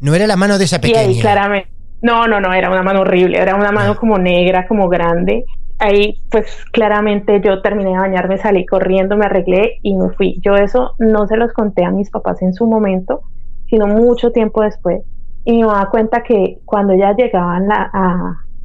[0.00, 1.02] No era la mano de esa pequeña.
[1.02, 1.68] Y ahí claramente,
[2.00, 5.44] no, no, no, era una mano horrible, era una mano como negra, como grande.
[5.78, 10.40] Ahí, pues claramente yo terminé de bañarme, salí corriendo, me arreglé y me fui.
[10.40, 13.22] Yo eso no se los conté a mis papás en su momento,
[13.66, 15.02] sino mucho tiempo después.
[15.44, 17.90] Y me daba cuenta que cuando ya llegaban a,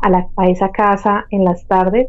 [0.02, 2.08] a, esa casa en las tardes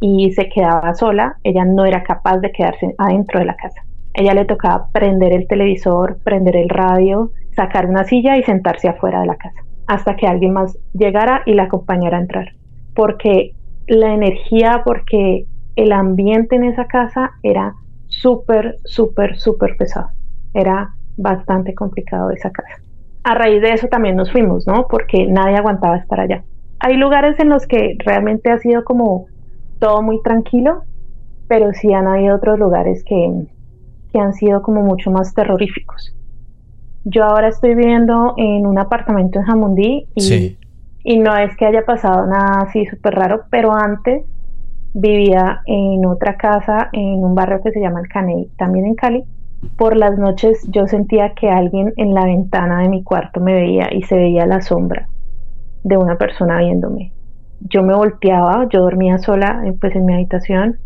[0.00, 3.82] y se quedaba sola, ella no era capaz de quedarse adentro de la casa.
[4.14, 9.20] Ella le tocaba prender el televisor, prender el radio, sacar una silla y sentarse afuera
[9.20, 12.52] de la casa, hasta que alguien más llegara y la acompañara a entrar.
[12.94, 13.54] Porque
[13.86, 17.74] la energía, porque el ambiente en esa casa era
[18.06, 20.08] súper, súper, súper pesado.
[20.54, 22.82] Era bastante complicado esa casa.
[23.24, 24.86] A raíz de eso también nos fuimos, ¿no?
[24.88, 26.44] Porque nadie aguantaba estar allá.
[26.80, 29.26] Hay lugares en los que realmente ha sido como
[29.78, 30.82] todo muy tranquilo,
[31.48, 33.46] pero sí han habido otros lugares que,
[34.12, 36.14] que han sido como mucho más terroríficos.
[37.04, 40.56] Yo ahora estoy viviendo en un apartamento en Jamundí y,
[41.04, 44.24] y no es que haya pasado nada así súper raro, pero antes
[44.94, 49.24] vivía en otra casa en un barrio que se llama El Caney, también en Cali,
[49.76, 53.92] por las noches yo sentía que alguien en la ventana de mi cuarto me veía
[53.92, 55.08] y se veía la sombra
[55.84, 57.12] de una persona viéndome.
[57.60, 60.78] Yo me volteaba, yo dormía sola eh, pues en mi habitación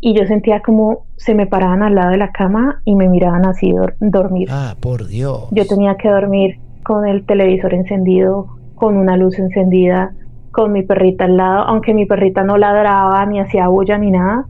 [0.00, 3.46] y yo sentía como se me paraban al lado de la cama y me miraban
[3.46, 4.48] así dormir.
[4.50, 5.48] Ah, por Dios.
[5.50, 10.12] Yo tenía que dormir con el televisor encendido, con una luz encendida,
[10.50, 14.46] con mi perrita al lado, aunque mi perrita no ladraba ni hacía bulla ni nada,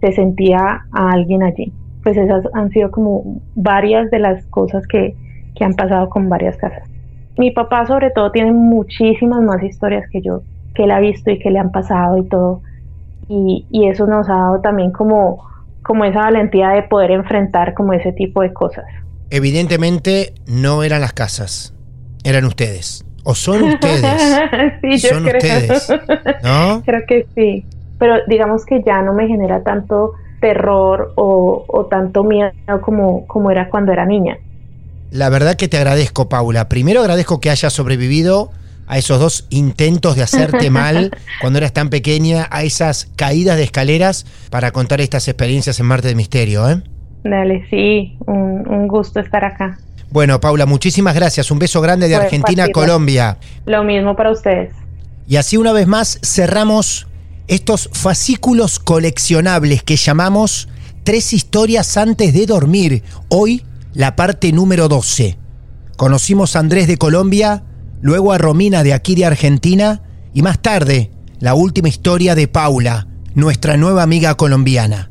[0.00, 1.72] se sentía a alguien allí
[2.04, 5.16] pues esas han sido como varias de las cosas que,
[5.56, 6.88] que han pasado con varias casas.
[7.38, 10.42] Mi papá sobre todo tiene muchísimas más historias que yo,
[10.74, 12.60] que él ha visto y que le han pasado y todo.
[13.28, 15.48] Y, y eso nos ha dado también como,
[15.82, 18.84] como esa valentía de poder enfrentar como ese tipo de cosas.
[19.30, 21.74] Evidentemente no eran las casas,
[22.22, 23.04] eran ustedes.
[23.24, 24.02] ¿O son ustedes?
[24.80, 25.36] sí, yo son creo.
[25.36, 25.88] ustedes.
[26.42, 26.82] ¿No?
[26.86, 27.64] Creo que sí.
[27.98, 32.52] Pero digamos que ya no me genera tanto terror o, tanto miedo
[32.82, 34.36] como, como era cuando era niña.
[35.10, 36.68] La verdad que te agradezco, Paula.
[36.68, 38.50] Primero agradezco que hayas sobrevivido
[38.86, 41.10] a esos dos intentos de hacerte mal
[41.40, 46.08] cuando eras tan pequeña, a esas caídas de escaleras para contar estas experiencias en Marte
[46.08, 46.68] de Misterio.
[46.68, 46.82] ¿eh?
[47.22, 49.78] Dale, sí, un, gusto estar acá.
[50.14, 51.50] Bueno, Paula, muchísimas gracias.
[51.50, 53.36] Un beso grande de Argentina a Colombia.
[53.66, 54.72] Lo mismo para ustedes.
[55.26, 57.08] Y así una vez más cerramos
[57.48, 60.68] estos fascículos coleccionables que llamamos
[61.02, 63.02] Tres historias antes de dormir.
[63.28, 65.36] Hoy la parte número 12.
[65.96, 67.64] Conocimos a Andrés de Colombia,
[68.00, 70.00] luego a Romina de aquí de Argentina
[70.32, 71.10] y más tarde
[71.40, 75.10] la última historia de Paula, nuestra nueva amiga colombiana.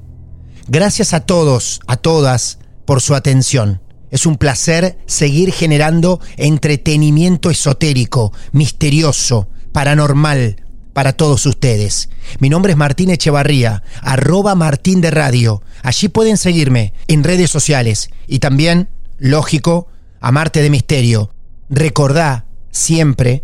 [0.70, 3.82] Gracias a todos, a todas, por su atención.
[4.14, 10.57] Es un placer seguir generando entretenimiento esotérico, misterioso, paranormal,
[10.93, 12.09] para todos ustedes.
[12.38, 15.64] Mi nombre es Martín Echevarría, arroba Martín de Radio.
[15.82, 18.88] Allí pueden seguirme en redes sociales y también,
[19.18, 19.88] lógico,
[20.22, 21.32] amarte de misterio.
[21.72, 23.43] Recordá siempre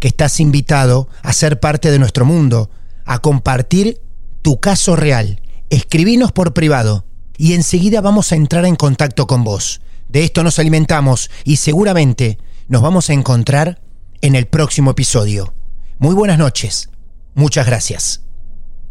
[0.00, 2.68] que estás invitado a ser parte de nuestro mundo,
[3.06, 4.02] a compartir
[4.42, 5.40] tu caso real.
[5.70, 7.06] Escribinos por privado
[7.38, 9.80] y enseguida vamos a entrar en contacto con vos.
[10.10, 13.80] De esto nos alimentamos y seguramente nos vamos a encontrar
[14.22, 15.54] en el próximo episodio.
[16.00, 16.90] Muy buenas noches.
[17.34, 18.24] Muchas gracias.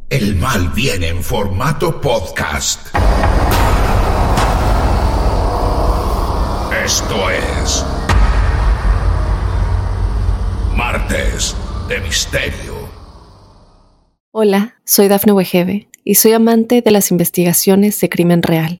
[0.09, 2.95] El mal viene en formato podcast.
[6.85, 7.85] Esto es
[10.73, 11.53] Martes
[11.89, 12.75] de Misterio.
[14.31, 18.79] Hola, soy Dafne Wegebe y soy amante de las investigaciones de crimen real